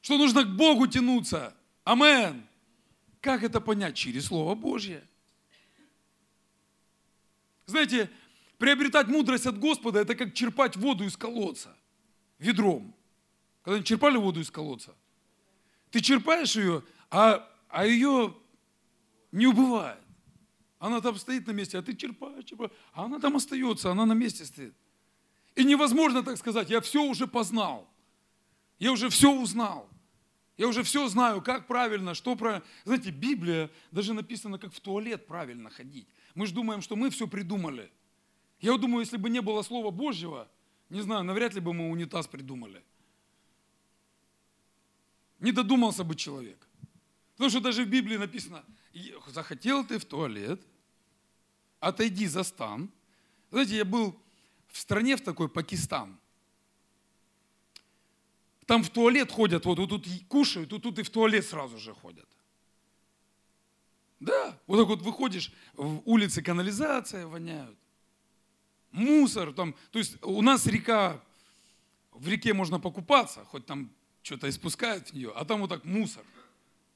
что 0.00 0.18
нужно 0.18 0.42
к 0.42 0.56
Богу 0.56 0.88
тянуться. 0.88 1.56
Амен. 1.84 2.46
Как 3.20 3.42
это 3.42 3.60
понять? 3.60 3.96
Через 3.96 4.26
Слово 4.26 4.54
Божье. 4.54 5.06
Знаете, 7.66 8.10
Приобретать 8.58 9.08
мудрость 9.08 9.46
от 9.46 9.58
Господа– 9.58 10.00
это 10.00 10.14
как 10.14 10.32
черпать 10.32 10.76
воду 10.76 11.04
из 11.04 11.16
колодца 11.16 11.76
ведром. 12.38 12.94
Когда 13.62 13.82
черпали 13.82 14.16
воду 14.16 14.40
из 14.40 14.50
колодца, 14.50 14.94
ты 15.90 16.00
черпаешь 16.00 16.56
ее, 16.56 16.82
а, 17.10 17.46
а 17.68 17.86
ее 17.86 18.34
не 19.32 19.46
убывает. 19.46 20.00
Она 20.78 21.00
там 21.00 21.16
стоит 21.16 21.46
на 21.46 21.52
месте, 21.52 21.78
а 21.78 21.82
ты 21.82 21.94
черпаешь, 21.96 22.44
черпаешь, 22.44 22.72
а 22.92 23.04
она 23.04 23.18
там 23.18 23.36
остается, 23.36 23.90
она 23.90 24.06
на 24.06 24.12
месте 24.12 24.44
стоит. 24.44 24.74
И 25.54 25.64
невозможно 25.64 26.22
так 26.22 26.36
сказать, 26.36 26.70
я 26.70 26.80
все 26.80 27.02
уже 27.02 27.26
познал, 27.26 27.88
я 28.78 28.92
уже 28.92 29.08
все 29.08 29.30
узнал, 29.30 29.88
я 30.56 30.68
уже 30.68 30.82
все 30.82 31.08
знаю, 31.08 31.42
как 31.42 31.66
правильно, 31.66 32.14
что 32.14 32.36
правильно. 32.36 32.64
Знаете, 32.84 33.10
Библия 33.10 33.70
даже 33.90 34.14
написана, 34.14 34.58
как 34.58 34.72
в 34.72 34.80
туалет 34.80 35.26
правильно 35.26 35.70
ходить. 35.70 36.06
Мы 36.34 36.46
же 36.46 36.54
думаем, 36.54 36.80
что 36.80 36.96
мы 36.96 37.10
все 37.10 37.26
придумали– 37.26 37.90
я 38.64 38.78
думаю, 38.78 39.00
если 39.00 39.18
бы 39.18 39.28
не 39.28 39.42
было 39.42 39.60
Слова 39.60 39.90
Божьего, 39.90 40.48
не 40.88 41.02
знаю, 41.02 41.22
навряд 41.22 41.52
ли 41.52 41.60
бы 41.60 41.74
мы 41.74 41.90
унитаз 41.90 42.26
придумали. 42.26 42.82
Не 45.38 45.52
додумался 45.52 46.02
бы 46.02 46.14
человек. 46.14 46.66
Потому 47.32 47.50
что 47.50 47.60
даже 47.60 47.84
в 47.84 47.88
Библии 47.88 48.16
написано, 48.16 48.64
захотел 49.26 49.84
ты 49.84 49.98
в 49.98 50.06
туалет, 50.06 50.62
отойди 51.78 52.26
за 52.26 52.42
стан. 52.42 52.90
Знаете, 53.50 53.76
я 53.76 53.84
был 53.84 54.18
в 54.68 54.78
стране 54.78 55.16
в 55.18 55.20
такой, 55.20 55.50
Пакистан. 55.50 56.18
Там 58.66 58.82
в 58.82 58.90
туалет 58.90 59.30
ходят, 59.30 59.64
вот, 59.66 59.78
вот 59.78 59.88
тут 59.88 60.06
кушают, 60.28 60.70
тут, 60.70 60.82
тут 60.82 60.98
и 60.98 61.02
в 61.02 61.10
туалет 61.10 61.46
сразу 61.46 61.78
же 61.78 61.94
ходят. 61.94 62.28
Да, 64.20 64.58
вот 64.66 64.78
так 64.78 64.86
вот 64.86 65.02
выходишь, 65.02 65.52
в 65.74 66.00
улице 66.06 66.42
канализация 66.42 67.26
воняют 67.26 67.76
мусор, 68.94 69.52
там, 69.52 69.74
то 69.90 69.98
есть 69.98 70.16
у 70.22 70.40
нас 70.40 70.66
река, 70.66 71.20
в 72.12 72.28
реке 72.28 72.54
можно 72.54 72.78
покупаться, 72.80 73.44
хоть 73.44 73.66
там 73.66 73.90
что-то 74.22 74.48
испускают 74.48 75.08
в 75.08 75.12
нее, 75.12 75.32
а 75.34 75.44
там 75.44 75.60
вот 75.60 75.70
так 75.70 75.84
мусор, 75.84 76.24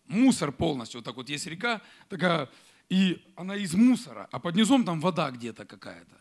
мусор 0.07 0.52
полностью, 0.52 1.00
вот 1.00 1.04
так 1.04 1.16
вот 1.16 1.28
есть 1.28 1.46
река 1.46 1.83
такая, 2.09 2.48
и 2.88 3.22
она 3.37 3.57
из 3.57 3.74
мусора, 3.74 4.28
а 4.31 4.38
под 4.38 4.54
низом 4.54 4.85
там 4.85 5.00
вода 5.00 5.31
где-то 5.31 5.66
какая-то. 5.66 6.16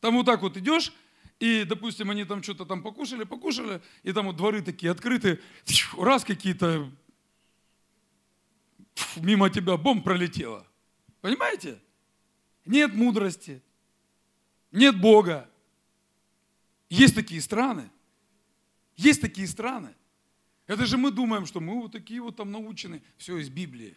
Там 0.00 0.14
вот 0.16 0.26
так 0.26 0.42
вот 0.42 0.56
идешь, 0.56 0.92
и, 1.38 1.64
допустим, 1.64 2.10
они 2.10 2.24
там 2.24 2.42
что-то 2.42 2.64
там 2.64 2.82
покушали, 2.82 3.24
покушали, 3.24 3.82
и 4.02 4.12
там 4.12 4.26
вот 4.26 4.36
дворы 4.36 4.62
такие 4.62 4.90
открыты, 4.90 5.40
раз 5.98 6.24
какие-то, 6.24 6.90
мимо 9.16 9.50
тебя 9.50 9.76
бомб 9.76 10.02
пролетела. 10.04 10.66
Понимаете? 11.20 11.78
Нет 12.64 12.94
мудрости, 12.94 13.62
нет 14.72 15.00
Бога. 15.00 15.48
Есть 16.88 17.14
такие 17.14 17.40
страны. 17.40 17.90
Есть 18.96 19.20
такие 19.20 19.46
страны. 19.46 19.94
Это 20.66 20.86
же 20.86 20.96
мы 20.96 21.10
думаем, 21.10 21.46
что 21.46 21.60
мы 21.60 21.80
вот 21.80 21.92
такие 21.92 22.20
вот 22.20 22.36
там 22.36 22.50
научены. 22.50 23.02
Все 23.16 23.38
из 23.38 23.48
Библии. 23.48 23.96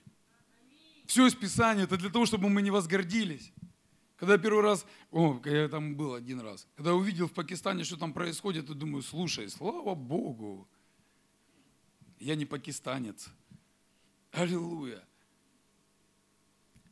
Все 1.06 1.26
из 1.26 1.34
Писания. 1.36 1.84
Это 1.84 1.98
для 1.98 2.10
того, 2.10 2.26
чтобы 2.26 2.50
мы 2.50 2.62
не 2.62 2.72
возгордились. 2.72 3.52
Когда 4.20 4.38
первый 4.38 4.64
раз, 4.64 4.86
о, 5.12 5.40
я 5.46 5.70
там 5.70 5.96
был 5.96 6.14
один 6.14 6.42
раз, 6.42 6.68
когда 6.76 6.94
увидел 6.94 7.28
в 7.28 7.32
Пакистане, 7.32 7.86
что 7.86 7.96
там 7.96 8.12
происходит, 8.12 8.68
я 8.68 8.76
думаю, 8.76 9.02
слушай, 9.02 9.48
слава 9.50 9.96
Богу, 9.96 10.68
я 12.20 12.36
не 12.36 12.46
пакистанец. 12.46 13.30
Аллилуйя. 14.32 15.02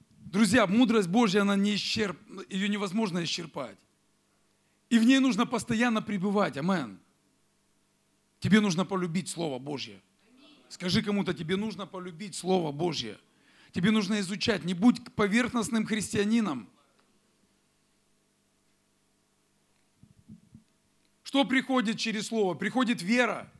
Друзья, 0.10 0.66
мудрость 0.68 1.10
Божья, 1.10 1.42
она 1.42 1.58
не 1.58 1.76
исчерп... 1.76 2.18
ее 2.50 2.70
невозможно 2.70 3.22
исчерпать. 3.24 3.78
И 4.90 4.98
в 4.98 5.04
ней 5.04 5.20
нужно 5.20 5.46
постоянно 5.46 6.02
пребывать. 6.02 6.56
Амен. 6.56 6.98
Тебе 8.40 8.62
нужно 8.62 8.86
полюбить 8.86 9.28
Слово 9.28 9.60
Божье. 9.60 10.02
Скажи 10.70 11.02
кому-то, 11.02 11.34
тебе 11.34 11.58
нужно 11.58 11.86
полюбить 11.86 12.36
Слово 12.36 12.72
Божье. 12.72 13.20
Тебе 13.74 13.92
нужно 13.92 14.20
изучать. 14.22 14.64
Не 14.64 14.74
будь 14.74 15.04
поверхностным 15.14 15.86
христианином. 15.86 16.70
Что 21.28 21.44
приходит 21.44 22.00
через 22.00 22.28
Слово? 22.28 22.54
Приходит 22.54 23.02
вера. 23.02 23.52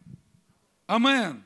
Амен. 0.86 1.44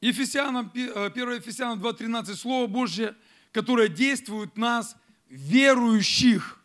Ефесянам, 0.00 0.70
1 0.72 0.92
Ефесянам 1.32 1.82
2.13. 1.82 2.34
Слово 2.34 2.66
Божье– 2.66 3.14
которое 3.56 3.88
действует 3.88 4.52
в 4.54 4.58
нас, 4.58 4.98
верующих. 5.30 6.60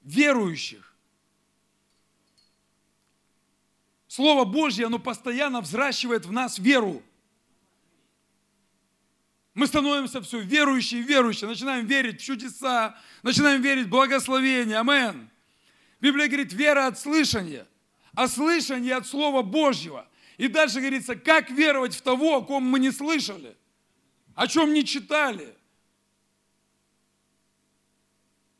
Верующих. 0.00 0.96
Слово 4.08 4.46
Божье, 4.46 4.86
оно 4.86 4.98
постоянно 4.98 5.60
взращивает 5.60 6.24
в 6.24 6.32
нас 6.32 6.58
веру. 6.58 7.02
Мы 9.52 9.66
становимся 9.66 10.22
все 10.22 10.40
верующие, 10.40 11.02
верующие, 11.02 11.46
начинаем 11.46 11.84
верить 11.84 12.22
в 12.22 12.24
чудеса, 12.24 12.98
начинаем 13.22 13.60
верить 13.60 13.88
в 13.88 13.90
благословение. 13.90 14.78
Амен. 14.78 15.28
Библия 16.02 16.26
говорит, 16.26 16.52
вера 16.52 16.88
от 16.88 16.98
слышания, 16.98 17.66
а 18.14 18.26
слышание 18.26 18.96
от 18.96 19.06
Слова 19.06 19.42
Божьего. 19.42 20.08
И 20.36 20.48
дальше 20.48 20.80
говорится, 20.80 21.14
как 21.14 21.48
веровать 21.50 21.94
в 21.94 22.02
того, 22.02 22.38
о 22.38 22.44
ком 22.44 22.64
мы 22.64 22.80
не 22.80 22.90
слышали, 22.90 23.56
о 24.34 24.48
чем 24.48 24.74
не 24.74 24.84
читали. 24.84 25.54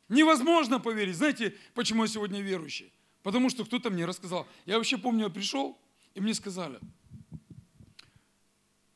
Невозможно 0.07 0.79
поверить. 0.79 1.17
Знаете, 1.17 1.57
почему 1.73 2.03
я 2.03 2.07
сегодня 2.07 2.39
верующий? 2.39 2.93
Потому 3.23 3.49
что 3.49 3.65
кто-то 3.65 3.89
мне 3.89 4.05
рассказал. 4.05 4.47
Я 4.65 4.77
вообще 4.77 4.97
помню, 4.97 5.25
я 5.25 5.29
пришел, 5.29 5.77
и 6.13 6.21
мне 6.21 6.33
сказали, 6.33 6.79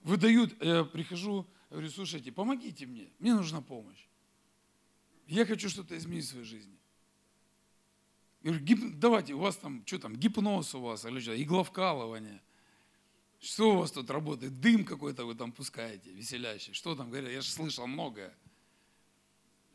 выдают, 0.04 0.56
я 0.64 0.86
прихожу, 0.86 1.46
говорю, 1.70 1.90
слушайте, 1.90 2.32
помогите 2.32 2.86
мне, 2.86 3.10
мне 3.20 3.34
нужна 3.34 3.60
помощь. 3.60 4.08
Я 5.28 5.46
хочу 5.46 5.68
что-то 5.68 5.98
изменить 5.98 6.24
в 6.24 6.30
своей 6.30 6.46
жизни. 6.46 6.77
Я 8.44 8.52
говорю, 8.52 8.66
гип, 8.66 9.00
давайте, 9.00 9.34
у 9.34 9.40
вас 9.40 9.58
там, 9.58 9.84
что 9.86 10.00
там, 10.00 10.16
гипноз 10.16 10.76
у 10.76 10.82
вас, 10.82 11.06
или 11.06 11.20
что, 11.20 11.42
игловкалывание. 11.42 12.42
Что 13.40 13.74
у 13.74 13.78
вас 13.78 13.92
тут 13.92 14.10
работает? 14.10 14.60
Дым 14.60 14.86
какой-то 14.86 15.26
вы 15.26 15.36
там 15.36 15.52
пускаете, 15.52 16.12
веселящий. 16.12 16.74
Что 16.74 16.96
там 16.96 17.10
говорят? 17.10 17.32
Я 17.32 17.42
же 17.42 17.50
слышал 17.50 17.86
многое. 17.86 18.36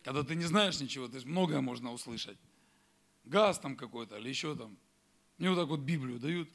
Когда 0.03 0.25
ты 0.25 0.35
не 0.35 0.45
знаешь 0.45 0.81
ничего, 0.81 1.07
ты 1.07 1.25
многое 1.27 1.61
можно 1.61 1.93
услышать. 1.93 2.39
Газ 3.25 3.61
там 3.61 3.77
какой-то 3.77 4.19
или 4.19 4.29
еще 4.29 4.57
там. 4.57 4.77
Мне 5.39 5.51
вот 5.51 5.57
так 5.57 5.69
вот 5.69 5.81
Библию 5.81 6.19
дают. 6.19 6.49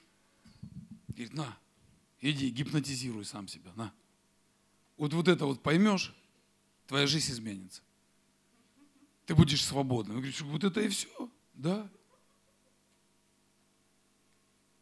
Говорит, 1.08 1.34
на, 1.34 1.58
иди, 2.20 2.50
гипнотизируй 2.50 3.26
сам 3.26 3.48
себя, 3.48 3.72
на. 3.76 3.94
Вот, 4.98 5.14
вот 5.14 5.28
это 5.28 5.46
вот 5.46 5.64
поймешь, 5.64 6.14
твоя 6.88 7.08
жизнь 7.08 7.32
изменится. 7.32 7.82
Ты 9.26 9.36
будешь 9.36 9.64
свободным. 9.64 10.18
Я 10.18 10.22
говорю, 10.22 10.46
вот 10.52 10.64
это 10.64 10.82
и 10.82 10.90
все, 10.90 11.32
да. 11.58 11.90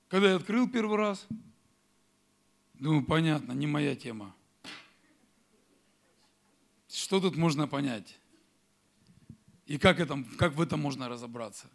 Когда 0.10 0.30
я 0.30 0.36
открыл 0.36 0.70
первый 0.70 0.98
раз, 0.98 1.26
думаю, 2.74 3.06
понятно, 3.06 3.54
не 3.54 3.66
моя 3.66 3.96
тема. 3.96 4.36
Что 6.88 7.20
тут 7.20 7.36
можно 7.36 7.68
понять? 7.68 8.18
И 9.66 9.78
как, 9.78 10.00
это, 10.00 10.24
как 10.38 10.54
в 10.54 10.62
этом 10.62 10.82
можно 10.82 11.10
разобраться? 11.10 11.68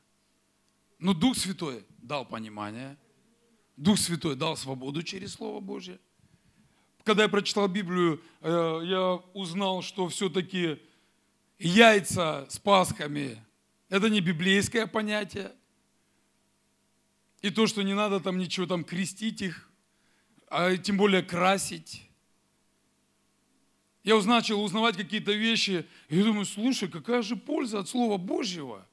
Ну, 0.99 1.13
Дух 1.13 1.37
Святой 1.37 1.85
дал 1.99 2.25
понимание, 2.25 2.97
Дух 3.77 3.99
Святой 3.99 4.37
дал 4.37 4.57
свободу 4.57 5.03
через 5.03 5.33
Слово 5.33 5.61
Божье. 5.61 5.99
Когда 7.05 7.25
я 7.25 7.29
прочитал 7.29 7.67
Библию, 7.69 8.23
э, 8.43 8.81
я 8.85 9.15
узнал, 9.33 9.83
что 9.83 10.09
все-таки 10.09 10.81
яйца 11.59 12.47
с 12.51 12.59
пасхами– 12.59 13.43
это 13.91 14.09
не 14.09 14.21
библейское 14.21 14.87
понятие. 14.87 15.53
И 17.43 17.51
то, 17.51 17.67
что 17.67 17.83
не 17.83 17.95
надо 17.95 18.21
там 18.21 18.39
ничего 18.39 18.67
там 18.67 18.85
крестить 18.85 19.43
их, 19.43 19.69
а 20.49 20.77
тем 20.77 20.97
более 20.97 21.23
красить. 21.23 22.09
Я 24.03 24.21
начал 24.23 24.63
узнавать 24.63 24.97
какие-то 24.97 25.33
вещи, 25.33 25.87
и 26.09 26.17
я 26.17 26.25
думаю, 26.25 26.47
слушай, 26.47 26.89
какая 26.89 27.21
же 27.21 27.37
польза 27.37 27.81
от 27.81 27.89
Слова 27.89 28.17
Божьего? 28.17 28.87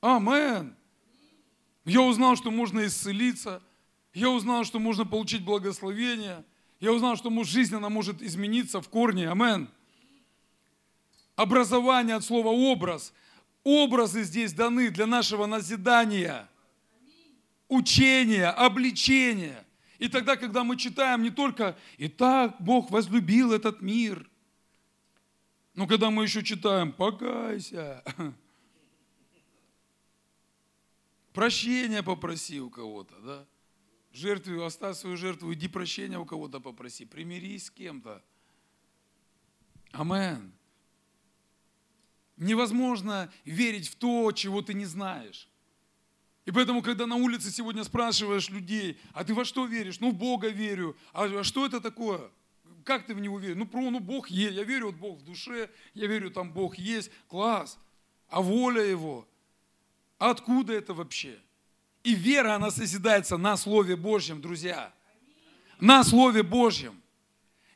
Амен. 0.00 0.76
Я 1.84 2.02
узнал, 2.02 2.36
что 2.36 2.50
можно 2.50 2.86
исцелиться, 2.86 3.62
я 4.12 4.30
узнал, 4.30 4.64
что 4.64 4.78
можно 4.78 5.04
получить 5.04 5.44
благословение, 5.44 6.44
я 6.78 6.92
узнал, 6.92 7.16
что 7.16 7.30
жизнь, 7.44 7.74
она 7.74 7.88
может 7.88 8.22
измениться 8.22 8.80
в 8.80 8.88
корне. 8.88 9.28
Амен. 9.28 9.68
Образование 11.36 12.16
от 12.16 12.24
слова 12.24 12.48
образ. 12.48 13.12
Образы 13.62 14.22
здесь 14.22 14.52
даны 14.52 14.90
для 14.90 15.06
нашего 15.06 15.46
назидания, 15.46 16.48
учения, 17.68 18.48
обличения– 18.48 19.64
и 20.00 20.08
тогда, 20.08 20.36
когда 20.36 20.64
мы 20.64 20.78
читаем 20.78 21.22
не 21.22 21.30
только 21.30 21.78
«И 21.98 22.08
так 22.08 22.58
Бог 22.58 22.90
возлюбил 22.90 23.52
этот 23.52 23.82
мир», 23.82 24.28
но 25.74 25.86
когда 25.86 26.10
мы 26.10 26.22
еще 26.22 26.42
читаем 26.42 26.90
«Покайся», 26.90 28.02
прощения 31.34 32.02
попроси 32.02 32.62
у 32.62 32.70
кого-то, 32.70 33.14
да? 33.20 33.46
Жертву, 34.10 34.64
оставь 34.64 34.96
свою 34.96 35.18
жертву, 35.18 35.52
иди 35.52 35.68
прощения 35.68 36.18
у 36.18 36.24
кого-то 36.24 36.60
попроси, 36.60 37.04
примирись 37.04 37.66
с 37.66 37.70
кем-то. 37.70 38.24
Амен. 39.92 40.50
Невозможно 42.40 43.30
верить 43.44 43.88
в 43.88 43.96
то, 43.96 44.32
чего 44.32 44.62
ты 44.62 44.72
не 44.72 44.86
знаешь. 44.86 45.46
И 46.46 46.50
поэтому, 46.50 46.80
когда 46.80 47.06
на 47.06 47.16
улице 47.16 47.50
сегодня 47.50 47.84
спрашиваешь 47.84 48.48
людей, 48.48 48.98
а 49.12 49.24
ты 49.24 49.34
во 49.34 49.44
что 49.44 49.66
веришь? 49.66 50.00
Ну, 50.00 50.10
в 50.10 50.14
Бога 50.14 50.48
верю. 50.48 50.96
А, 51.12 51.26
а 51.26 51.44
что 51.44 51.66
это 51.66 51.82
такое? 51.82 52.30
Как 52.82 53.04
ты 53.04 53.14
в 53.14 53.20
Него 53.20 53.38
веришь? 53.38 53.58
Ну, 53.58 53.66
про, 53.66 53.90
ну, 53.90 54.00
Бог 54.00 54.30
есть. 54.30 54.56
Я 54.56 54.64
верю, 54.64 54.86
вот 54.86 54.94
Бог 54.94 55.18
в 55.18 55.22
душе. 55.22 55.68
Я 55.92 56.06
верю, 56.06 56.30
там 56.30 56.50
Бог 56.50 56.78
есть. 56.78 57.10
Класс. 57.28 57.78
А 58.30 58.40
воля 58.40 58.82
Его? 58.82 59.28
Откуда 60.16 60.72
это 60.72 60.94
вообще? 60.94 61.38
И 62.02 62.14
вера, 62.14 62.54
она 62.54 62.70
созидается 62.70 63.36
на 63.36 63.58
Слове 63.58 63.96
Божьем, 63.96 64.40
друзья. 64.40 64.94
На 65.78 66.02
Слове 66.04 66.42
Божьем. 66.42 67.02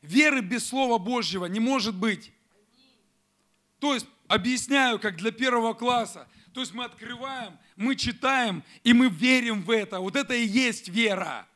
Веры 0.01 0.41
без 0.41 0.65
Слова 0.65 0.97
Божьего 0.97 1.45
не 1.45 1.59
может 1.59 1.93
быть. 1.93 2.31
То 3.79 3.93
есть, 3.93 4.07
объясняю, 4.27 4.99
как 4.99 5.17
для 5.17 5.31
первого 5.31 5.73
класса. 5.73 6.27
То 6.53 6.61
есть 6.61 6.73
мы 6.73 6.85
открываем, 6.85 7.57
мы 7.75 7.95
читаем, 7.95 8.63
и 8.83 8.93
мы 8.93 9.09
верим 9.09 9.61
в 9.61 9.71
это. 9.71 9.99
Вот 9.99 10.15
это 10.15 10.33
и 10.33 10.45
есть 10.45 10.87
вера. 10.87 11.47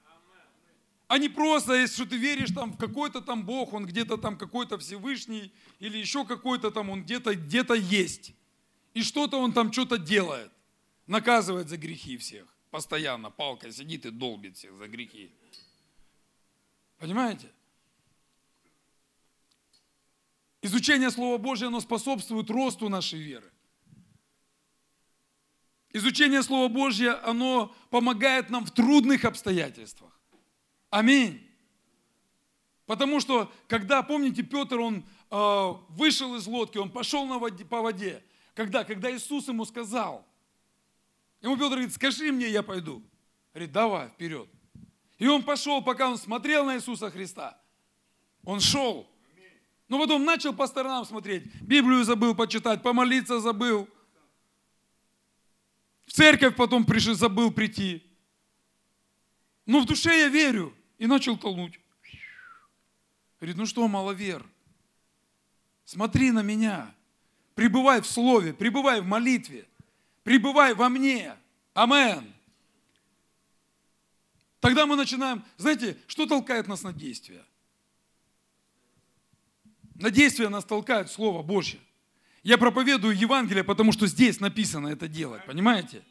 А 1.07 1.17
не 1.17 1.27
просто, 1.27 1.73
если 1.73 1.95
что 1.95 2.05
ты 2.05 2.17
веришь 2.17 2.51
там 2.51 2.73
в 2.73 2.77
какой-то 2.77 3.21
там 3.21 3.43
Бог, 3.43 3.73
он 3.73 3.85
где-то 3.85 4.17
там 4.17 4.37
какой-то 4.37 4.77
Всевышний, 4.77 5.51
или 5.79 5.97
еще 5.97 6.23
какой-то 6.25 6.69
там, 6.69 6.89
он 6.89 7.03
где-то 7.03 7.35
где 7.35 7.65
есть. 7.77 8.33
И 8.93 9.01
что-то 9.01 9.39
он 9.39 9.53
там 9.53 9.73
что-то 9.73 9.97
делает. 9.97 10.51
Наказывает 11.07 11.69
за 11.69 11.77
грехи 11.77 12.17
всех. 12.17 12.45
Постоянно 12.69 13.31
палкой 13.31 13.71
сидит 13.71 14.05
и 14.05 14.11
долбит 14.11 14.57
всех 14.57 14.77
за 14.77 14.87
грехи. 14.87 15.31
Понимаете? 16.99 17.47
Изучение 20.61 21.09
Слова 21.09 21.37
Божьего, 21.37 21.69
оно 21.69 21.79
способствует 21.79 22.49
росту 22.49 22.89
нашей 22.89 23.19
веры. 23.19 23.49
Изучение 25.91 26.43
Слова 26.43 26.67
Божьего, 26.67 27.23
оно 27.25 27.73
помогает 27.89 28.49
нам 28.49 28.65
в 28.65 28.71
трудных 28.71 29.25
обстоятельствах. 29.25 30.11
Аминь. 30.89 31.41
Потому 32.85 33.19
что, 33.19 33.51
когда, 33.67 34.03
помните, 34.03 34.43
Петр, 34.43 34.79
он 34.79 35.05
э, 35.29 35.73
вышел 35.89 36.35
из 36.35 36.45
лодки, 36.47 36.77
он 36.77 36.91
пошел 36.91 37.25
на 37.25 37.37
воде, 37.37 37.63
по 37.63 37.81
воде. 37.81 38.23
Когда? 38.53 38.83
Когда 38.83 39.15
Иисус 39.15 39.47
ему 39.47 39.63
сказал. 39.65 40.25
Ему 41.41 41.55
Петр 41.55 41.75
говорит, 41.75 41.93
скажи 41.93 42.31
мне, 42.31 42.49
я 42.49 42.63
пойду. 42.63 43.03
Говорит, 43.53 43.71
давай, 43.71 44.09
вперед. 44.09 44.49
И 45.17 45.27
он 45.27 45.43
пошел, 45.43 45.81
пока 45.81 46.09
он 46.09 46.17
смотрел 46.17 46.65
на 46.65 46.75
Иисуса 46.75 47.09
Христа. 47.09 47.59
Он 48.43 48.59
шел. 48.59 49.07
Но 49.89 49.99
потом 49.99 50.23
начал 50.23 50.53
по 50.53 50.67
сторонам 50.67 51.03
смотреть. 51.03 51.43
Библию 51.61 52.03
забыл 52.05 52.33
почитать, 52.33 52.81
помолиться 52.81 53.41
забыл– 53.41 53.89
в 56.09 56.11
церковь 56.11 56.55
потом 56.55 56.85
пришел, 56.85 57.13
забыл 57.13 57.51
прийти. 57.51 58.03
Но 59.67 59.81
в 59.81 59.85
душе 59.85 60.21
я 60.21 60.27
верю. 60.27 60.75
И 60.97 61.05
начал 61.05 61.37
толнуть. 61.37 61.79
Говорит, 63.39 63.55
ну 63.55 63.67
что, 63.67 63.87
маловер, 63.87 64.43
смотри 65.85 66.31
на 66.31 66.41
меня. 66.41 66.93
Пребывай 67.53 68.01
в 68.01 68.07
слове, 68.07 68.53
пребывай 68.53 69.01
в 69.01 69.05
молитве, 69.05 69.67
пребывай 70.23 70.73
во 70.73 70.89
мне. 70.89 71.35
Амен. 71.75 72.33
Тогда 74.59 74.87
мы 74.87 74.95
начинаем, 74.95 75.45
знаете, 75.57 75.95
что 76.07 76.25
толкает 76.25 76.67
нас 76.67 76.81
на 76.81 76.91
действие? 76.91 77.45
На 79.99 80.11
действие 80.11 80.47
нас 80.47 80.63
толкает 80.63 81.11
Слово 81.11 81.43
Божье. 81.43 81.79
Я 82.41 82.57
проповедую 82.57 83.17
Евангелие, 83.17 83.65
потому 83.65 83.91
что 83.91 84.07
здесь 84.07 84.39
написано 84.39 84.87
это 84.87 85.09
делать, 85.09 85.45
понимаете? 85.45 86.03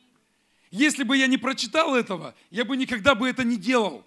Если 0.70 1.04
бы 1.04 1.16
я 1.16 1.26
не 1.26 1.38
прочитал 1.38 1.94
этого, 1.94 2.34
я 2.50 2.66
бы 2.66 2.76
никогда 2.76 3.14
бы 3.14 3.26
это 3.26 3.44
не 3.44 3.56
делал. 3.56 4.04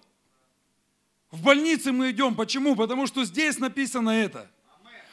В 1.32 1.42
больнице 1.42 1.90
мы 1.90 2.12
идем. 2.12 2.36
Почему? 2.36 2.76
Потому 2.76 3.08
что 3.08 3.24
здесь 3.24 3.58
написано 3.58 4.10
это. 4.10 4.48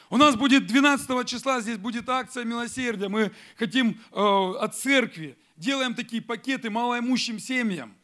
У 0.08 0.16
нас 0.16 0.36
будет 0.36 0.66
12 0.66 1.28
числа, 1.28 1.60
здесь 1.60 1.78
будет 1.78 2.08
акция 2.08 2.44
милосердия. 2.44 3.08
Мы 3.08 3.32
хотим 3.56 4.00
э, 4.12 4.54
от 4.60 4.76
церкви, 4.76 5.36
делаем 5.56 5.94
такие 5.94 6.22
пакеты 6.22 6.70
малоимущим 6.70 7.40
семьям. 7.40 7.94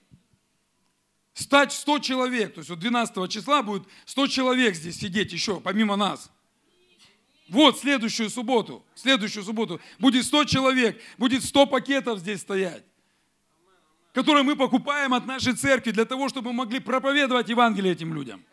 Стать 1.34 1.72
100 1.72 1.98
человек. 2.00 2.54
То 2.54 2.60
есть 2.60 2.70
вот 2.70 2.80
12 2.80 3.30
числа 3.30 3.62
будет 3.62 3.86
100 4.06 4.26
человек 4.28 4.74
здесь 4.74 4.98
сидеть 4.98 5.32
еще, 5.32 5.60
помимо 5.60 5.94
нас. 5.94 6.30
Вот 7.48 7.78
следующую 7.78 8.28
субботу, 8.28 8.84
следующую 8.94 9.44
субботу 9.44 9.80
будет 9.98 10.24
100 10.24 10.44
человек, 10.44 11.00
будет 11.16 11.44
100 11.44 11.66
пакетов 11.66 12.18
здесь 12.18 12.40
стоять, 12.40 12.84
которые 14.12 14.42
мы 14.42 14.56
покупаем 14.56 15.14
от 15.14 15.26
нашей 15.26 15.52
церкви 15.54 15.92
для 15.92 16.04
того, 16.04 16.28
чтобы 16.28 16.50
мы 16.50 16.64
могли 16.64 16.80
проповедовать 16.80 17.48
Евангелие 17.48 17.92
этим 17.92 18.12
людям. 18.14 18.44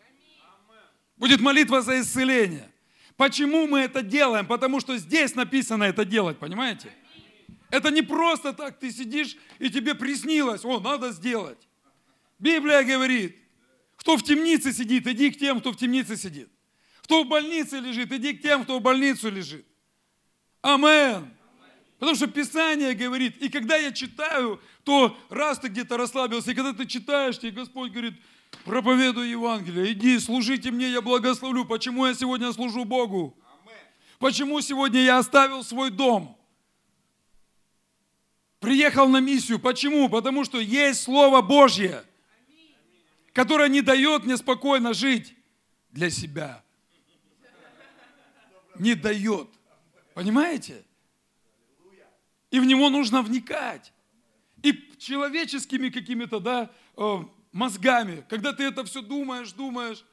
Будет 1.16 1.40
молитва 1.40 1.82
за 1.82 2.00
исцеление. 2.00 2.70
Почему 3.16 3.66
мы 3.66 3.80
это 3.80 4.02
делаем? 4.02 4.46
Потому 4.46 4.80
что 4.80 4.96
здесь 4.96 5.34
написано 5.34 5.84
это 5.84 6.04
делать, 6.04 6.38
понимаете? 6.38 6.92
Это 7.70 7.90
не 7.90 8.02
просто 8.02 8.52
так 8.52 8.78
ты 8.78 8.92
сидишь 8.92 9.36
и 9.58 9.70
тебе 9.70 9.94
приснилось, 9.94 10.64
о, 10.64 10.78
надо 10.78 11.10
сделать. 11.10 11.58
Библия 12.38 12.84
говорит, 12.84 13.36
кто 13.96 14.16
в 14.16 14.22
темнице 14.22 14.72
сидит, 14.72 15.06
иди 15.06 15.30
к 15.30 15.38
тем, 15.38 15.60
кто 15.60 15.72
в 15.72 15.76
темнице 15.76 16.16
сидит. 16.16 16.48
Кто 17.04 17.24
в 17.24 17.28
больнице 17.28 17.80
лежит, 17.80 18.10
иди 18.12 18.32
к 18.32 18.42
тем, 18.42 18.64
кто 18.64 18.78
в 18.78 18.82
больницу 18.82 19.30
лежит. 19.30 19.66
Амен. 20.62 21.30
Потому 21.98 22.16
что 22.16 22.26
Писание 22.26 22.94
говорит, 22.94 23.36
и 23.42 23.48
когда 23.48 23.76
я 23.76 23.92
читаю, 23.92 24.60
то 24.84 25.16
раз 25.28 25.58
ты 25.58 25.68
где-то 25.68 25.96
расслабился, 25.96 26.50
и 26.50 26.54
когда 26.54 26.72
ты 26.72 26.86
читаешь, 26.86 27.38
тебе 27.38 27.52
Господь 27.52 27.92
говорит, 27.92 28.14
проповедуй 28.64 29.28
Евангелие, 29.28 29.92
иди, 29.92 30.18
служите 30.18 30.70
мне, 30.70 30.90
я 30.90 31.02
благословлю. 31.02 31.64
Почему 31.66 32.06
я 32.06 32.14
сегодня 32.14 32.52
служу 32.52 32.84
Богу? 32.84 33.36
Почему 34.18 34.60
сегодня 34.62 35.00
я 35.00 35.18
оставил 35.18 35.62
свой 35.62 35.90
дом? 35.90 36.38
Приехал 38.60 39.08
на 39.08 39.20
миссию. 39.20 39.58
Почему? 39.58 40.08
Потому 40.08 40.44
что 40.44 40.58
есть 40.58 41.02
Слово 41.02 41.42
Божье, 41.42 42.02
которое 43.34 43.68
не 43.68 43.82
дает 43.82 44.24
мне 44.24 44.38
спокойно 44.38 44.94
жить 44.94 45.34
для 45.90 46.08
себя. 46.08 46.64
Не 48.78 48.94
дает. 48.94 49.48
Понимаете? 50.14 50.84
И 52.50 52.60
в 52.60 52.64
него 52.64 52.88
нужно 52.88 53.22
вникать. 53.22 53.92
И 54.62 54.72
человеческими 54.98 55.88
какими-то, 55.88 56.40
да, 56.40 56.70
э, 56.96 57.24
мозгами, 57.52 58.24
когда 58.28 58.52
ты 58.52 58.64
это 58.64 58.84
все 58.84 59.02
думаешь, 59.02 59.52
думаешь, 59.52 60.04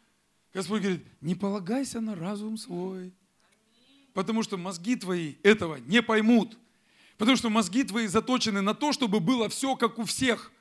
Господь 0.53 0.82
говорит, 0.82 1.05
не 1.22 1.36
полагайся 1.36 2.01
на 2.01 2.16
разум 2.16 2.57
свой. 2.57 3.14
Потому 4.14 4.43
что 4.43 4.57
мозги 4.57 4.95
твои 4.95 5.36
этого 5.43 5.78
не 5.78 6.01
поймут. 6.01 6.57
Потому 7.18 7.38
что 7.38 7.49
мозги 7.49 7.84
твои 7.84 8.07
заточены 8.07 8.62
на 8.62 8.74
то, 8.74 8.91
чтобы 8.91 9.20
было 9.20 9.47
все 9.47 9.76
как 9.76 9.99
у 9.99 10.03
всех. 10.03 10.51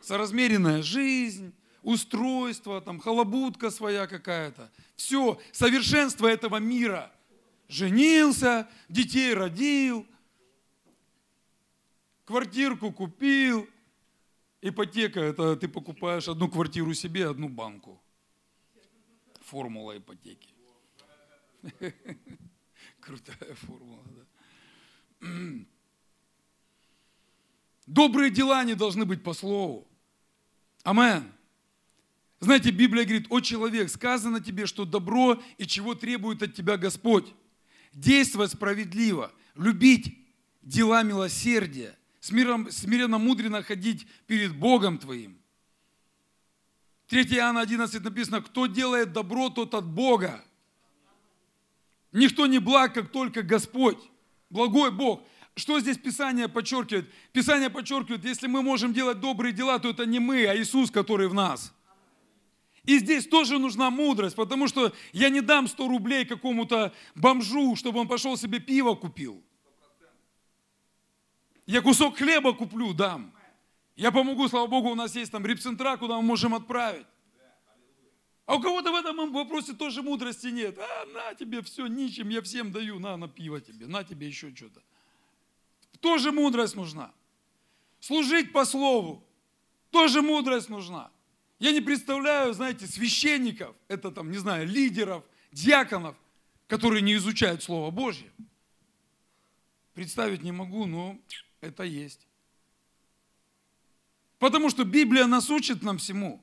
Соразмеренная 0.00 0.82
жизнь, 0.82 1.52
устройство, 1.86 2.80
там, 2.80 2.98
халабутка 2.98 3.70
своя 3.70 4.08
какая-то. 4.08 4.72
Все, 4.96 5.40
совершенство 5.52 6.26
этого 6.26 6.56
мира. 6.56 7.12
Женился, 7.68 8.68
детей 8.88 9.32
родил, 9.32 10.04
квартирку 12.24 12.92
купил. 12.92 13.68
Ипотека– 14.62 15.20
это 15.30 15.54
ты 15.54 15.68
покупаешь 15.68 16.26
одну 16.26 16.48
квартиру 16.48 16.92
себе, 16.92 17.28
одну 17.28 17.48
банку. 17.48 18.02
Формула 19.42 19.96
ипотеки. 19.96 20.52
Крутая 23.00 23.54
формула, 23.54 24.02
да. 25.20 25.28
Добрые 27.86 28.32
дела 28.32 28.64
не 28.64 28.74
должны 28.74 29.04
быть 29.04 29.22
по 29.22 29.34
слову. 29.34 29.86
Амен. 30.82 31.35
Знаете, 32.40 32.70
Библия 32.70 33.04
говорит, 33.04 33.26
о 33.30 33.40
человек, 33.40 33.88
сказано 33.88 34.40
тебе, 34.40 34.66
что 34.66 34.84
добро 34.84 35.42
и 35.56 35.66
чего 35.66 35.94
требует 35.94 36.42
от 36.42 36.54
тебя 36.54 36.76
Господь. 36.76 37.32
Действовать 37.92 38.52
справедливо, 38.52 39.32
любить 39.54 40.18
дела 40.62 41.02
милосердия, 41.02 41.96
смиренно, 42.20 42.70
смиренно 42.70 43.18
мудренно 43.18 43.62
ходить 43.62 44.06
перед 44.26 44.54
Богом 44.54 44.98
твоим. 44.98 45.38
3 47.08 47.22
Иоанна 47.36 47.60
11 47.60 48.02
написано, 48.02 48.42
кто 48.42 48.66
делает 48.66 49.12
добро, 49.12 49.48
тот 49.48 49.74
от 49.74 49.86
Бога. 49.86 50.44
Никто 52.12 52.46
не 52.46 52.58
благ, 52.58 52.94
как 52.94 53.10
только 53.10 53.42
Господь. 53.42 53.98
Благой 54.50 54.90
Бог. 54.90 55.22
Что 55.54 55.80
здесь 55.80 55.96
Писание 55.96 56.48
подчеркивает? 56.48 57.10
Писание 57.32 57.70
подчеркивает, 57.70 58.24
если 58.24 58.46
мы 58.46 58.62
можем 58.62 58.92
делать 58.92 59.20
добрые 59.20 59.54
дела, 59.54 59.78
то 59.78 59.88
это 59.88 60.04
не 60.04 60.18
мы, 60.18 60.46
а 60.46 60.56
Иисус, 60.56 60.90
который 60.90 61.28
в 61.28 61.34
нас. 61.34 61.72
И 62.86 62.98
здесь 63.00 63.26
тоже 63.26 63.58
нужна 63.58 63.90
мудрость, 63.90 64.36
потому 64.36 64.68
что 64.68 64.92
я 65.12 65.28
не 65.28 65.40
дам 65.40 65.66
100 65.66 65.88
рублей 65.88 66.24
какому-то 66.24 66.94
бомжу, 67.16 67.74
чтобы 67.74 67.98
он 68.00 68.08
пошел 68.08 68.36
себе 68.36 68.60
пиво 68.60 68.94
купил. 68.94 69.42
Я 71.66 71.82
кусок 71.82 72.16
хлеба 72.16 72.54
куплю, 72.54 72.94
дам. 72.94 73.32
Я 73.96 74.12
помогу, 74.12 74.48
слава 74.48 74.68
Богу, 74.68 74.90
у 74.90 74.94
нас 74.94 75.16
есть 75.16 75.32
там 75.32 75.44
репцентра, 75.44 75.96
куда 75.96 76.16
мы 76.16 76.22
можем 76.22 76.54
отправить. 76.54 77.06
А 78.44 78.54
у 78.54 78.60
кого-то 78.60 78.92
в 78.92 78.94
этом 78.94 79.32
вопросе 79.32 79.72
тоже 79.72 80.02
мудрости 80.02 80.46
нет. 80.46 80.78
А, 80.78 81.06
на 81.06 81.34
тебе 81.34 81.62
все, 81.62 81.88
ничем, 81.88 82.28
я 82.28 82.40
всем 82.40 82.70
даю, 82.70 83.00
на, 83.00 83.16
на 83.16 83.26
пиво 83.26 83.60
тебе, 83.60 83.88
на 83.88 84.04
тебе 84.04 84.28
еще 84.28 84.54
что-то. 84.54 84.80
Тоже 85.98 86.30
мудрость 86.30 86.76
нужна. 86.76 87.12
Служить 87.98 88.52
по 88.52 88.64
слову, 88.64 89.26
тоже 89.90 90.22
мудрость 90.22 90.68
нужна. 90.68 91.10
Я 91.58 91.72
не 91.72 91.80
представляю, 91.80 92.52
знаете, 92.52 92.86
священников, 92.86 93.74
это 93.88 94.10
там, 94.10 94.30
не 94.30 94.38
знаю, 94.38 94.66
лидеров, 94.66 95.24
диаконов, 95.52 96.16
которые 96.66 97.00
не 97.00 97.14
изучают 97.14 97.62
Слово 97.62 97.90
Божье. 97.90 98.30
Представить 99.94 100.42
не 100.42 100.52
могу, 100.52 100.84
но 100.84 101.18
это 101.62 101.82
есть. 101.82 102.26
Потому 104.38 104.68
что 104.68 104.84
Библия 104.84 105.26
нас 105.26 105.48
учит 105.48 105.82
нам 105.82 105.96
всему. 105.96 106.42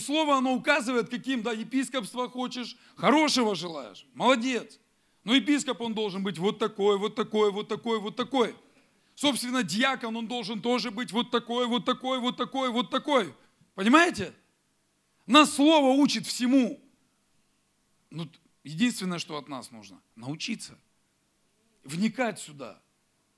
Слово, 0.00 0.36
оно 0.36 0.54
указывает, 0.54 1.10
каким, 1.10 1.42
да, 1.42 1.52
епископство 1.52 2.28
хочешь, 2.28 2.76
хорошего 2.96 3.54
желаешь, 3.54 4.06
молодец. 4.14 4.78
Но 5.24 5.34
епископ, 5.34 5.80
он 5.80 5.94
должен 5.94 6.22
быть 6.22 6.38
вот 6.38 6.58
такой, 6.58 6.98
вот 6.98 7.14
такой, 7.14 7.50
вот 7.50 7.68
такой, 7.68 7.98
вот 7.98 8.16
такой. 8.16 8.54
Собственно, 9.14 9.62
диакон, 9.62 10.16
он 10.16 10.28
должен 10.28 10.62
тоже 10.62 10.90
быть 10.90 11.12
вот 11.12 11.30
такой, 11.30 11.66
вот 11.66 11.84
такой, 11.84 12.20
вот 12.20 12.36
такой, 12.36 12.70
вот 12.70 12.90
такой. 12.90 13.34
Понимаете? 13.76 14.32
Нас 15.26 15.54
Слово 15.54 16.00
учит 16.00 16.26
всему. 16.26 16.82
Ну, 18.10 18.28
единственное, 18.64 19.18
что 19.18 19.36
от 19.36 19.48
нас 19.48 19.70
нужно, 19.70 20.00
научиться. 20.16 20.78
Вникать 21.84 22.40
сюда. 22.40 22.80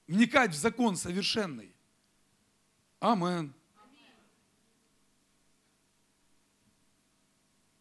Вникать 0.06 0.52
в 0.52 0.56
закон 0.56 0.96
совершенный. 0.96 1.74
Амен. 3.00 3.52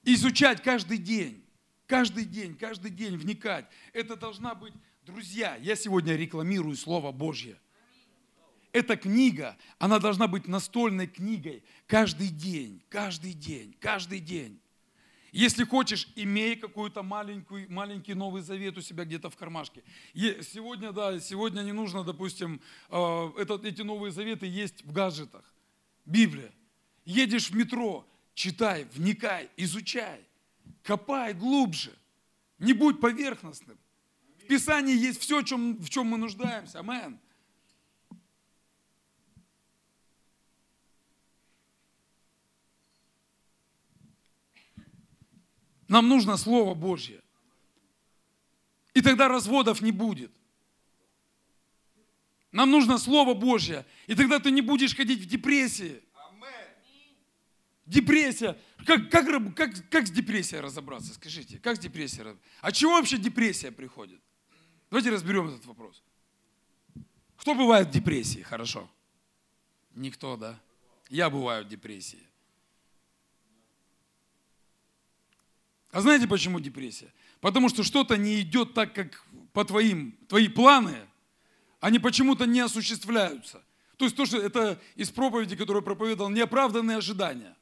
Изучать 0.04 0.64
каждый 0.64 0.98
день. 0.98 1.46
Каждый 1.86 2.26
день, 2.26 2.58
каждый 2.58 2.90
день 2.90 3.18
вникать. 3.18 3.70
Это 3.94 4.16
должна 4.16 4.56
быть, 4.56 4.74
друзья, 5.04 5.56
я 5.58 5.76
сегодня 5.76 6.16
рекламирую 6.16 6.76
Слово 6.76 7.12
Божье– 7.12 7.60
эта 8.78 8.96
книга, 8.96 9.58
она 9.80 10.00
должна 10.00 10.28
быть 10.28 10.48
настольной 10.48 11.08
книгой 11.08 11.64
каждый 11.88 12.30
день, 12.30 12.84
каждый 12.90 13.34
день, 13.34 13.76
каждый 13.80 14.20
день. 14.20 14.60
Если 15.32 15.66
хочешь, 15.66 16.08
имей 16.16 16.56
какой-то 16.56 17.04
маленький, 17.04 17.68
маленький 17.70 18.14
Новый 18.14 18.42
Завет 18.42 18.78
у 18.78 18.82
себя 18.82 19.04
где-то 19.04 19.30
в 19.30 19.36
кармашке. 19.36 19.84
Сегодня, 20.14 20.92
да, 20.92 21.20
сегодня 21.20 21.62
не 21.62 21.74
нужно, 21.74 22.04
допустим, 22.04 22.62
э, 22.90 23.32
этот, 23.38 23.66
эти 23.66 23.82
Новые 23.82 24.12
Заветы 24.12 24.46
есть 24.46 24.84
в 24.86 24.92
гаджетах. 24.92 25.44
Библия. 26.06 26.52
Едешь 27.04 27.50
в 27.50 27.56
метро, 27.56 28.08
читай, 28.34 28.88
вникай, 28.94 29.50
изучай, 29.58 30.22
копай 30.84 31.34
глубже. 31.34 31.94
Не 32.60 32.74
будь 32.74 33.02
поверхностным. 33.02 33.78
В 34.44 34.48
Писании 34.48 34.96
есть 34.96 35.20
все, 35.20 35.42
в 35.42 35.90
чем 35.90 36.08
мы 36.08 36.18
нуждаемся. 36.18 36.80
Аминь. 36.80 37.20
Нам 45.88 46.08
нужно 46.08 46.38
Слово 46.38 46.74
Божье. 46.74 47.22
И 48.94 49.02
тогда 49.02 49.28
разводов 49.28 49.82
не 49.82 49.92
будет. 49.92 50.32
Нам 52.52 52.72
нужно 52.72 52.98
Слово 52.98 53.34
Божье. 53.34 53.86
И 54.08 54.16
тогда 54.16 54.40
ты 54.40 54.52
не 54.52 54.62
будешь 54.62 54.96
ходить 54.96 55.20
в 55.20 55.26
депрессии. 55.26 56.02
Депрессия. 57.86 58.58
Как, 58.86 59.10
как, 59.10 59.56
как, 59.56 59.90
как 59.90 60.08
с 60.08 60.12
депрессией 60.12 60.62
разобраться? 60.62 61.14
Скажите, 61.14 61.58
как 61.58 61.78
с 61.78 61.80
депрессией? 61.80 62.38
А 62.62 62.72
чего 62.72 62.94
вообще 62.94 63.18
депрессия 63.18 63.72
приходит? 63.72 64.20
Давайте 64.90 65.10
разберем 65.10 65.48
этот 65.48 65.66
вопрос. 65.66 66.04
Кто 67.38 67.56
бывает 67.56 67.88
в 67.88 67.92
депрессии? 67.92 68.42
Хорошо. 68.42 68.90
Никто, 69.96 70.36
да? 70.36 70.60
Я 71.10 71.30
бываю 71.30 71.64
в 71.64 71.70
депрессии. 71.70 72.27
А 75.98 76.02
знаете, 76.02 76.28
почему 76.28 76.60
депрессия? 76.60 77.12
Потому 77.42 77.70
что 77.70 77.82
что-то 77.82 78.18
не 78.18 78.42
идет 78.42 78.76
так, 78.76 78.94
как 78.94 79.26
по 79.52 79.66
твоим, 79.66 80.12
твои 80.28 80.48
планы, 80.48 80.96
они 81.80 81.98
почему-то 81.98 82.46
не 82.46 82.60
осуществляются. 82.60 83.64
То 83.96 84.06
есть 84.06 84.16
то, 84.16 84.28
что 84.28 84.38
это 84.38 84.80
из 84.96 85.10
проповеди, 85.10 85.56
которую 85.56 85.82
проповедовал, 85.82 86.30
неоправданные 86.30 86.98
ожидания. 86.98 87.58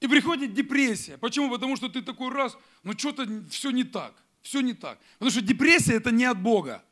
И 0.00 0.06
приходит 0.06 0.52
депрессия. 0.52 1.16
Почему? 1.16 1.50
Потому 1.50 1.76
что 1.76 1.88
ты 1.88 2.02
такой 2.02 2.30
раз, 2.30 2.58
ну 2.82 2.92
что-то 2.92 3.26
все 3.48 3.70
не 3.70 3.84
так, 3.84 4.12
все 4.42 4.60
не 4.60 4.74
так. 4.74 4.98
Потому 5.14 5.30
что 5.30 5.40
депрессия 5.40 5.94
это 5.94 6.10
не 6.10 6.26
от 6.26 6.38
Бога. 6.42 6.84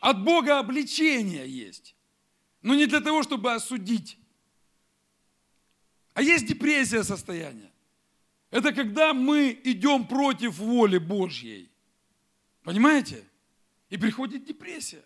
От 0.00 0.24
Бога 0.24 0.58
обличение 0.58 1.46
есть. 1.46 1.94
Но 2.62 2.74
не 2.74 2.86
для 2.86 3.02
того, 3.02 3.22
чтобы 3.24 3.52
осудить. 3.52 4.16
А 6.14 6.22
есть 6.22 6.46
депрессия 6.46 7.04
состояния. 7.04 7.73
Это 8.54 8.72
когда 8.72 9.12
мы 9.12 9.60
идем 9.64 10.06
против 10.06 10.58
воли 10.58 10.98
Божьей. 10.98 11.68
Понимаете? 12.62 13.28
И 13.90 13.96
приходит 13.98 14.44
депрессия. 14.44 15.04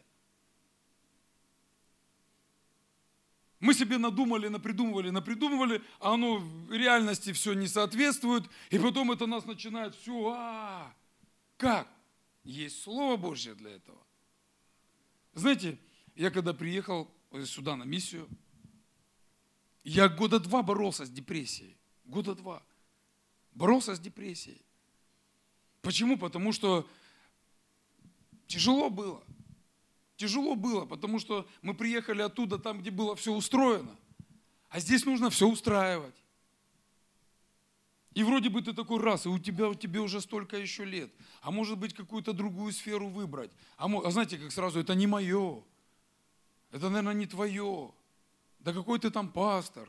Мы 3.59 3.72
себе 3.72 3.96
надумали, 3.96 4.49
напридумывали, 4.49 5.09
напридумывали, 5.09 5.82
а 5.99 6.12
оно 6.12 6.36
в 6.36 6.70
реальности 6.70 7.32
все 7.32 7.55
не 7.55 7.68
соответствует, 7.68 8.44
и 8.68 8.78
потом 8.78 9.12
это 9.12 9.24
нас 9.24 9.46
начинает 9.46 9.94
все, 9.94 10.34
а, 10.36 10.94
как? 11.57 11.88
Есть 12.44 12.82
Слово 12.82 13.16
Божье 13.16 13.55
для 13.55 13.70
этого. 13.70 14.07
Знаете, 15.32 15.78
я 16.16 16.30
когда 16.30 16.53
приехал 16.53 17.11
сюда 17.46 17.76
на 17.76 17.84
миссию, 17.84 18.28
я 19.84 20.11
года 20.11 20.38
два 20.38 20.62
боролся 20.62 21.07
с 21.07 21.11
депрессией. 21.11 21.78
Года 22.05 22.34
два. 22.34 22.62
Боролся 23.59 23.97
с 23.97 23.99
депрессией. 23.99 24.63
Почему? 25.83 26.17
Потому 26.17 26.53
что 26.53 26.89
тяжело 28.47 28.89
было. 28.89 29.21
Тяжело 30.17 30.55
было, 30.55 30.85
потому 30.85 31.19
что 31.19 31.45
мы 31.61 31.75
приехали 31.75 32.23
оттуда, 32.23 32.59
там, 32.61 32.79
где 32.79 32.93
было 32.93 33.17
все 33.17 33.33
устроено. 33.33 33.97
А 34.69 34.79
здесь 34.79 35.05
нужно 35.05 35.29
все 35.29 35.49
устраивать. 35.49 36.15
И 38.15 38.23
вроде 38.23 38.49
бы 38.49 38.63
ты 38.63 38.73
такой 38.73 39.01
раз, 39.01 39.27
и 39.27 39.29
у 39.29 39.41
тебя, 39.41 39.69
у 39.69 39.75
тебя 39.75 40.03
уже 40.03 40.21
столько 40.21 40.57
еще 40.57 40.85
лет. 40.85 41.11
А 41.41 41.51
может 41.51 41.79
быть 41.79 41.95
какую-то 41.95 42.33
другую 42.33 42.73
сферу 42.73 43.09
выбрать. 43.09 43.51
А, 43.77 43.87
а 43.87 44.11
знаете, 44.13 44.39
как 44.39 44.53
сразу, 44.53 44.79
это 44.79 44.95
не 44.95 45.09
мое. 45.09 45.65
Это, 46.71 46.91
наверное, 46.91 47.15
не 47.15 47.27
твое. 47.27 47.91
Да 48.61 48.73
какой 48.73 49.01
ты 49.01 49.11
там 49.11 49.29
пастор. 49.29 49.89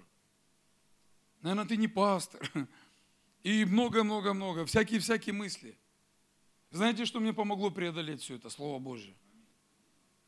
Наверное, 1.41 1.65
ты 1.65 1.77
не 1.77 1.87
пастор. 1.87 2.41
И 3.43 3.65
много-много-много, 3.65 4.65
всякие-всякие 4.65 5.33
мысли. 5.33 5.77
Знаете, 6.71 7.05
что 7.05 7.19
мне 7.19 7.33
помогло 7.33 7.71
преодолеть 7.71 8.21
все 8.21 8.35
это? 8.35 8.49
Слово 8.49 8.79
Божье. 8.79 9.13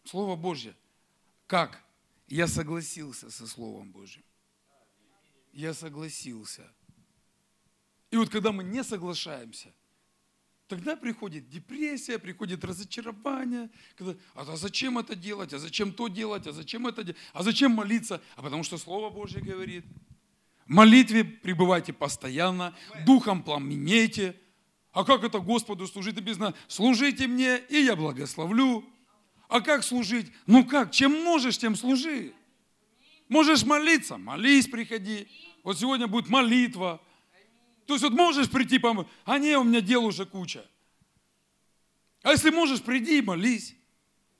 Слово 0.06 0.36
Божье. 0.36 0.76
Как? 1.46 1.84
Я 2.28 2.48
согласился 2.48 3.30
со 3.30 3.46
Словом 3.46 3.92
Божьим. 3.92 4.24
Я 5.52 5.74
согласился. 5.74 6.64
И 8.10 8.18
вот 8.18 8.30
когда 8.30 8.52
мы 8.52 8.64
не 8.64 8.84
соглашаемся, 8.84 9.74
тогда 10.68 10.96
приходит 10.96 11.50
депрессия, 11.50 12.18
приходит 12.18 12.64
разочарование. 12.64 13.70
Когда, 13.98 14.18
а 14.34 14.56
зачем 14.56 14.98
это 14.98 15.16
делать? 15.16 15.54
А 15.54 15.60
зачем 15.60 15.94
то 15.94 16.08
делать? 16.08 16.48
А 16.48 16.54
зачем 16.54 16.88
это 16.88 17.04
делать? 17.04 17.20
А 17.34 17.44
зачем 17.44 17.72
молиться? 17.72 18.22
А 18.38 18.42
потому 18.42 18.64
что 18.64 18.78
Слово 18.78 19.10
Божье 19.10 19.42
говорит. 19.42 19.86
Молитве 20.68 21.24
пребывайте 21.24 21.94
постоянно, 21.94 22.76
духом 23.06 23.44
пламенейте. 23.44 24.36
А 24.94 25.04
как 25.04 25.24
это 25.24 25.40
Господу 25.40 25.88
служить? 25.88 26.16
Написано, 26.16 26.54
служите 26.68 27.28
мне, 27.28 27.58
и 27.70 27.82
я 27.82 27.96
благословлю. 27.96 28.86
А 29.48 29.62
как 29.62 29.84
служить? 29.84 30.32
Ну 30.46 30.66
как? 30.66 30.92
Чем 30.92 31.24
можешь, 31.24 31.58
тем 31.58 31.76
служи. 31.76 32.34
Можешь 33.28 33.64
молиться? 33.64 34.18
Молись, 34.18 34.68
приходи. 34.68 35.28
Вот 35.64 35.78
сегодня 35.80 36.08
будет 36.08 36.30
молитва. 36.30 37.02
То 37.86 37.94
есть 37.94 38.04
вот 38.04 38.14
можешь 38.14 38.50
прийти 38.50 38.80
помочь, 38.80 39.08
а 39.26 39.38
не, 39.38 39.58
у 39.58 39.64
меня 39.64 39.82
дел 39.82 40.06
уже 40.06 40.26
куча. 40.26 40.66
А 42.24 42.32
если 42.32 42.50
можешь, 42.50 42.82
приди 42.82 43.18
и 43.18 43.22
молись. 43.22 43.76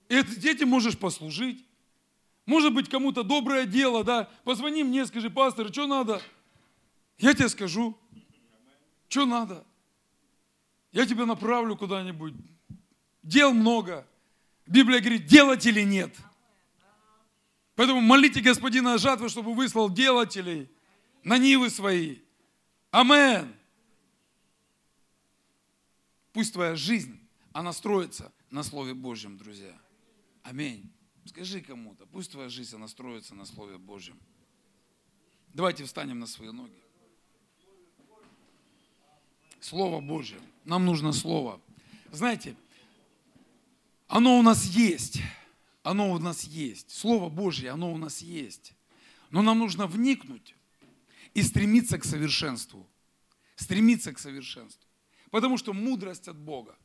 И 0.08 0.16
этим 0.16 0.70
можешь 0.70 0.98
послужить. 0.98 1.66
Может 2.52 2.74
быть, 2.74 2.90
кому-то 2.90 3.24
доброе 3.24 3.66
дело, 3.66 4.04
да. 4.04 4.30
Позвони 4.44 4.84
мне, 4.84 5.06
скажи, 5.06 5.30
пастор, 5.30 5.72
что 5.72 5.88
надо? 5.88 6.22
Я 7.18 7.34
тебе 7.34 7.48
скажу. 7.48 7.98
Что 9.08 9.26
надо? 9.26 9.66
Я 10.92 11.06
тебя 11.06 11.26
направлю 11.26 11.78
куда-нибудь. 11.78 12.34
Дел 13.24 13.54
много. 13.54 14.06
Библия 14.68 15.00
говорит, 15.00 15.28
делать 15.28 15.66
или 15.66 15.84
нет. 15.84 16.14
Поэтому 17.76 18.02
молите 18.02 18.42
Господина 18.42 18.98
жатвы, 18.98 19.30
чтобы 19.30 19.54
выслал 19.54 19.90
делателей 19.90 20.70
на 21.24 21.38
нивы 21.38 21.70
свои. 21.70 22.18
Амен. 22.90 23.56
Пусть 26.34 26.52
твоя 26.52 26.76
жизнь, 26.76 27.18
она 27.54 27.72
строится 27.72 28.34
на 28.50 28.62
Слове 28.62 28.94
Божьем, 28.94 29.38
друзья. 29.38 29.74
Аминь. 30.44 30.92
Скажи 31.32 31.62
кому-то, 31.62 32.06
пусть 32.08 32.32
твоя 32.32 32.50
жизнь, 32.50 32.76
она 32.76 32.90
строится 32.90 33.34
на 33.36 33.46
Слове 33.46 33.78
Божьем. 33.78 34.20
Давайте 35.54 35.86
встанем 35.86 36.20
на 36.20 36.28
свои 36.28 36.52
ноги. 36.52 36.76
Слово 39.62 40.02
Божье. 40.02 40.42
Нам 40.66 40.86
нужно 40.86 41.14
Слово. 41.14 41.62
Знаете, 42.12 42.58
оно 44.10 44.40
у 44.40 44.42
нас 44.42 44.66
есть. 44.66 45.22
Оно 45.84 46.12
у 46.12 46.20
нас 46.20 46.44
есть. 46.44 46.92
Слово 46.92 47.30
Божье, 47.30 47.70
оно 47.70 47.94
у 47.94 47.98
нас 47.98 48.22
есть. 48.22 48.74
Но 49.30 49.42
нам 49.42 49.60
нужно 49.60 49.88
вникнуть 49.88 50.54
и 51.34 51.42
стремиться 51.44 51.98
к 51.98 52.04
совершенству. 52.04 52.86
Стремиться 53.56 54.12
к 54.12 54.20
совершенству. 54.20 54.90
Потому 55.30 55.58
что 55.58 55.72
мудрость 55.72 56.28
от 56.28 56.38
Бога. 56.38 56.76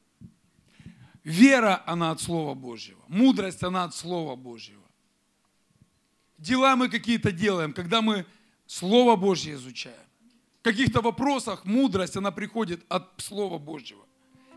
Вера, 1.26 1.82
она 1.86 2.12
от 2.12 2.20
Слова 2.20 2.54
Божьего. 2.54 3.00
Мудрость, 3.08 3.64
она 3.64 3.82
от 3.82 3.94
Слова 3.96 4.36
Божьего. 4.36 4.84
Дела 6.38 6.76
мы 6.76 6.88
какие-то 6.88 7.32
делаем, 7.32 7.72
когда 7.72 8.00
мы 8.00 8.24
Слово 8.66 9.16
Божье 9.16 9.54
изучаем. 9.54 10.06
В 10.60 10.62
каких-то 10.62 11.00
вопросах 11.00 11.64
мудрость, 11.64 12.16
она 12.16 12.30
приходит 12.30 12.84
от 12.88 13.08
Слова 13.16 13.58
Божьего. 13.58 14.04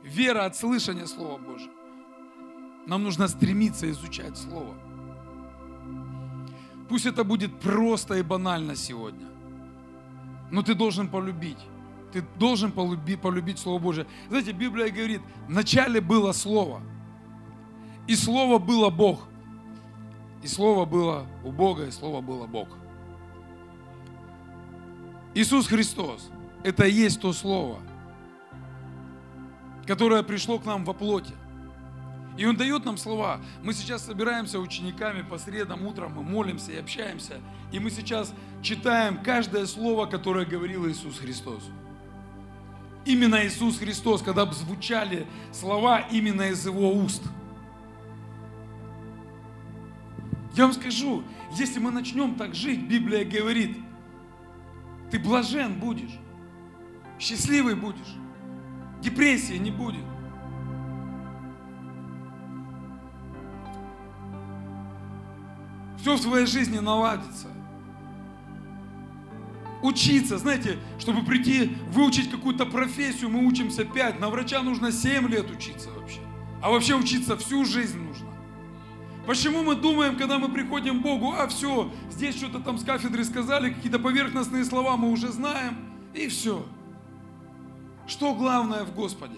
Вера 0.03 0.45
от 0.45 0.55
слышания 0.55 1.07
Слова 1.07 1.39
Божьего. 1.39 1.73
Нам 2.85 3.01
нужно 3.01 3.27
стремиться 3.27 3.89
изучать 3.89 4.37
Слово. 4.37 4.75
Пусть 6.87 7.07
это 7.07 7.23
будет 7.23 7.59
просто 7.59 8.13
и 8.13 8.21
банально 8.21 8.75
сегодня. 8.75 9.27
Но 10.51 10.61
ты 10.61 10.75
должен 10.75 11.09
полюбить. 11.09 11.65
Ты 12.11 12.23
должен 12.37 12.71
полюбить, 12.71 13.21
полюбить 13.21 13.59
Слово 13.59 13.79
Божие. 13.79 14.07
Знаете, 14.29 14.51
Библия 14.51 14.89
говорит, 14.89 15.21
вначале 15.47 16.01
было 16.01 16.31
Слово. 16.31 16.81
И 18.07 18.15
Слово 18.15 18.57
было 18.57 18.89
Бог. 18.89 19.27
И 20.41 20.47
Слово 20.47 20.85
было 20.85 21.27
у 21.43 21.51
Бога, 21.51 21.85
и 21.85 21.91
Слово 21.91 22.21
было 22.21 22.47
Бог. 22.47 22.69
Иисус 25.35 25.67
Христос– 25.67 26.31
это 26.63 26.85
и 26.85 26.91
есть 26.91 27.21
то 27.21 27.33
Слово, 27.33 27.79
которое 29.85 30.23
пришло 30.23 30.57
к 30.57 30.65
нам 30.65 30.85
во 30.85 30.93
плоти. 30.93 31.33
И 32.37 32.45
Он 32.45 32.55
дает 32.55 32.85
нам 32.85 32.97
слова. 32.97 33.41
Мы 33.63 33.73
сейчас 33.73 34.05
собираемся 34.05 34.59
учениками 34.59 35.23
по 35.23 35.37
средам 35.37 35.85
утром, 35.85 36.13
мы 36.13 36.23
молимся 36.23 36.71
и 36.71 36.77
общаемся. 36.77 37.41
И 37.73 37.79
мы 37.79 37.91
сейчас 37.91 38.33
читаем 38.61 39.21
каждое 39.21 39.65
слово, 39.65 40.05
которое 40.05 40.45
говорил 40.45 40.87
Иисус 40.87 41.19
Христос. 41.19 41.69
Именно 43.09 43.43
Иисус 43.47 43.79
Христос, 43.79 44.21
когда 44.21 44.45
бы 44.45 44.53
звучали 44.53 45.25
слова 45.51 46.01
именно 46.11 46.43
из 46.43 46.63
Его 46.63 46.93
уст. 46.93 47.23
Я 50.53 50.65
вам 50.65 50.73
скажу, 50.73 51.23
если 51.57 51.79
мы 51.79 51.89
начнем 51.89 52.35
так 52.35 52.53
жить, 52.53 52.87
Библия 52.87 53.25
говорит, 53.25 53.75
ты 55.09 55.17
блажен 55.17 55.79
будешь, 55.79 56.19
счастливый 57.17 57.73
будешь, 57.73 58.15
депрессии 59.01 59.57
не 59.57 59.71
будет. 59.71 60.05
все 65.97 66.15
в 66.15 66.21
твоей 66.21 66.45
жизни 66.45 66.77
наладится. 66.77 67.47
Учиться, 69.81 70.37
знаете, 70.37 70.77
чтобы 70.99 71.23
прийти, 71.23 71.77
выучить 71.91 72.29
какую-то 72.29 72.65
профессию, 72.65 73.29
мы 73.29 73.45
учимся 73.45 73.85
5, 73.85 74.19
на 74.19 74.29
врача 74.29 74.61
нужно 74.61 74.91
7 74.91 75.27
лет 75.29 75.49
учиться 75.49 75.89
вообще. 75.91 76.19
А 76.61 76.69
вообще 76.69 76.95
учиться 76.95 77.37
всю 77.37 77.63
жизнь 77.63 77.97
нужно. 77.97 78.27
Почему 79.25 79.63
мы 79.63 79.75
думаем, 79.75 80.17
когда 80.17 80.37
мы 80.39 80.49
приходим 80.49 80.99
к 80.99 81.03
Богу, 81.03 81.33
а 81.33 81.47
все, 81.47 81.91
здесь 82.11 82.35
что-то 82.35 82.59
там 82.59 82.77
с 82.77 82.83
кафедры 82.83 83.23
сказали, 83.23 83.71
какие-то 83.71 83.99
поверхностные 83.99 84.65
слова 84.65 84.97
мы 84.97 85.11
уже 85.11 85.29
знаем, 85.29 85.77
и 86.13 86.27
все. 86.27 86.65
Что 88.07 88.33
главное 88.33 88.83
в 88.83 88.95
Господе? 88.95 89.37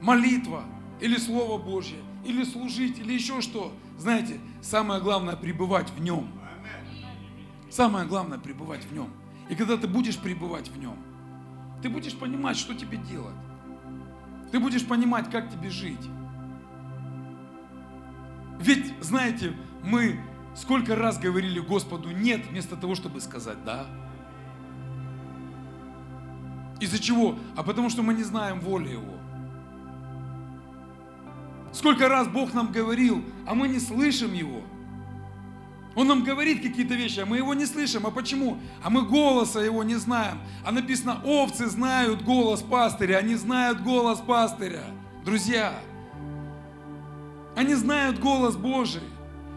Молитва 0.00 0.64
или 1.00 1.16
Слово 1.16 1.58
Божье, 1.58 1.98
или 2.24 2.44
служить, 2.44 2.98
или 2.98 3.14
еще 3.14 3.40
что. 3.40 3.72
Знаете, 3.98 4.38
самое 4.60 5.00
главное 5.00 5.36
пребывать 5.36 5.90
в 5.90 6.00
нем. 6.00 6.28
Самое 7.70 8.06
главное 8.06 8.38
пребывать 8.38 8.84
в 8.84 8.92
нем. 8.92 9.08
И 9.52 9.54
когда 9.54 9.76
ты 9.76 9.86
будешь 9.86 10.16
пребывать 10.16 10.70
в 10.70 10.78
нем, 10.78 10.96
ты 11.82 11.90
будешь 11.90 12.16
понимать, 12.16 12.56
что 12.56 12.72
тебе 12.72 12.96
делать. 12.96 13.34
Ты 14.50 14.58
будешь 14.58 14.86
понимать, 14.86 15.30
как 15.30 15.50
тебе 15.50 15.68
жить. 15.68 16.00
Ведь, 18.58 18.94
знаете, 19.02 19.54
мы 19.84 20.18
сколько 20.54 20.96
раз 20.96 21.18
говорили 21.18 21.60
Господу 21.60 22.12
«нет», 22.12 22.46
вместо 22.46 22.76
того, 22.76 22.94
чтобы 22.94 23.20
сказать 23.20 23.62
«да». 23.62 23.84
Из-за 26.80 26.98
чего? 26.98 27.38
А 27.54 27.62
потому 27.62 27.90
что 27.90 28.02
мы 28.02 28.14
не 28.14 28.22
знаем 28.22 28.58
воли 28.58 28.88
Его. 28.88 29.18
Сколько 31.74 32.08
раз 32.08 32.26
Бог 32.26 32.54
нам 32.54 32.72
говорил, 32.72 33.22
а 33.46 33.54
мы 33.54 33.68
не 33.68 33.80
слышим 33.80 34.32
Его. 34.32 34.62
Он 35.94 36.08
нам 36.08 36.24
говорит 36.24 36.62
какие-то 36.62 36.94
вещи, 36.94 37.20
а 37.20 37.26
мы 37.26 37.36
его 37.36 37.52
не 37.54 37.66
слышим. 37.66 38.06
А 38.06 38.10
почему? 38.10 38.58
А 38.82 38.88
мы 38.88 39.02
голоса 39.02 39.60
его 39.60 39.84
не 39.84 39.96
знаем. 39.96 40.38
А 40.64 40.72
написано, 40.72 41.20
овцы 41.24 41.66
знают 41.66 42.22
голос 42.22 42.62
пастыря, 42.62 43.16
они 43.16 43.34
знают 43.34 43.82
голос 43.82 44.20
пастыря. 44.20 44.84
Друзья, 45.24 45.78
они 47.56 47.74
знают 47.74 48.18
голос 48.18 48.56
Божий. 48.56 49.02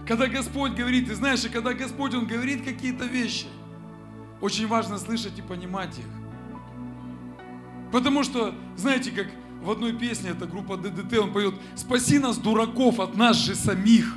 Когда 0.05 0.27
Господь 0.27 0.73
говорит, 0.73 1.07
ты 1.07 1.15
знаешь, 1.15 1.43
и 1.45 1.49
когда 1.49 1.73
Господь, 1.73 2.13
Он 2.13 2.27
говорит 2.27 2.63
какие-то 2.63 3.05
вещи, 3.05 3.47
очень 4.41 4.67
важно 4.67 4.99
слышать 4.99 5.39
и 5.39 5.41
понимать 5.41 5.97
их. 5.97 6.05
Потому 7.91 8.23
что, 8.23 8.53
знаете, 8.75 9.09
как 9.11 9.27
в 9.63 9.71
одной 9.71 9.93
песне, 9.93 10.31
эта 10.31 10.45
группа 10.45 10.77
ДДТ, 10.77 11.17
он 11.17 11.33
поет, 11.33 11.55
спаси 11.75 12.19
нас, 12.19 12.37
дураков, 12.37 12.99
от 12.99 13.15
нас 13.15 13.37
же 13.37 13.55
самих. 13.55 14.15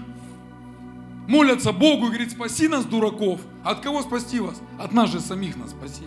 Молятся 1.29 1.73
Богу 1.73 2.07
и 2.07 2.09
говорит, 2.09 2.31
спаси 2.31 2.69
нас, 2.69 2.87
дураков. 2.87 3.43
От 3.63 3.81
кого 3.81 4.01
спасти 4.01 4.41
вас? 4.41 4.63
От 4.79 4.93
нас 4.93 5.13
же 5.13 5.21
самих 5.21 5.59
нас 5.59 5.71
спаси. 5.71 6.05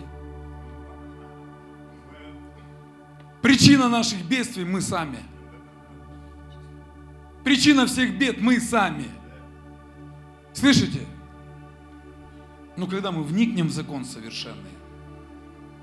Причина 3.40 3.88
наших 3.88 4.24
бедствий 4.26 4.64
мы 4.64 4.80
сами. 4.80 5.18
Причина 7.44 7.86
всех 7.86 8.18
бед 8.18 8.40
мы 8.40 8.58
сами. 8.60 9.06
Слышите? 10.54 11.06
Но 12.76 12.88
когда 12.88 13.12
мы 13.12 13.22
вникнем 13.22 13.68
в 13.68 13.72
закон 13.72 14.04
совершенный, 14.04 14.74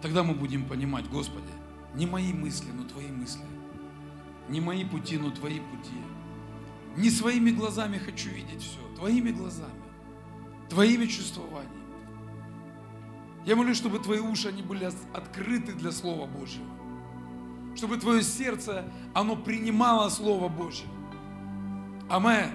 тогда 0.01 0.23
мы 0.23 0.33
будем 0.33 0.65
понимать, 0.65 1.07
Господи, 1.07 1.53
не 1.95 2.05
мои 2.05 2.33
мысли, 2.33 2.71
но 2.75 2.83
Твои 2.83 3.07
мысли. 3.07 3.45
Не 4.49 4.59
мои 4.59 4.83
пути, 4.83 5.17
но 5.17 5.31
Твои 5.31 5.61
пути. 5.61 5.95
Не 6.99 7.09
своими 7.09 7.51
глазами 7.51 7.97
хочу 7.97 8.29
видеть 8.29 8.61
все, 8.61 8.79
Твоими 8.97 9.31
глазами, 9.31 9.71
Твоими 10.69 11.05
чувствованиями. 11.05 11.79
Я 13.45 13.55
молюсь, 13.55 13.77
чтобы 13.77 13.99
Твои 13.99 14.19
уши, 14.19 14.49
они 14.49 14.61
были 14.61 14.83
открыты 15.13 15.71
для 15.73 15.93
Слова 15.93 16.27
Божьего. 16.27 16.67
Чтобы 17.73 17.95
Твое 17.95 18.21
сердце, 18.21 18.83
оно 19.13 19.37
принимало 19.37 20.09
Слово 20.09 20.49
Божье. 20.49 20.87
Аминь. 22.09 22.51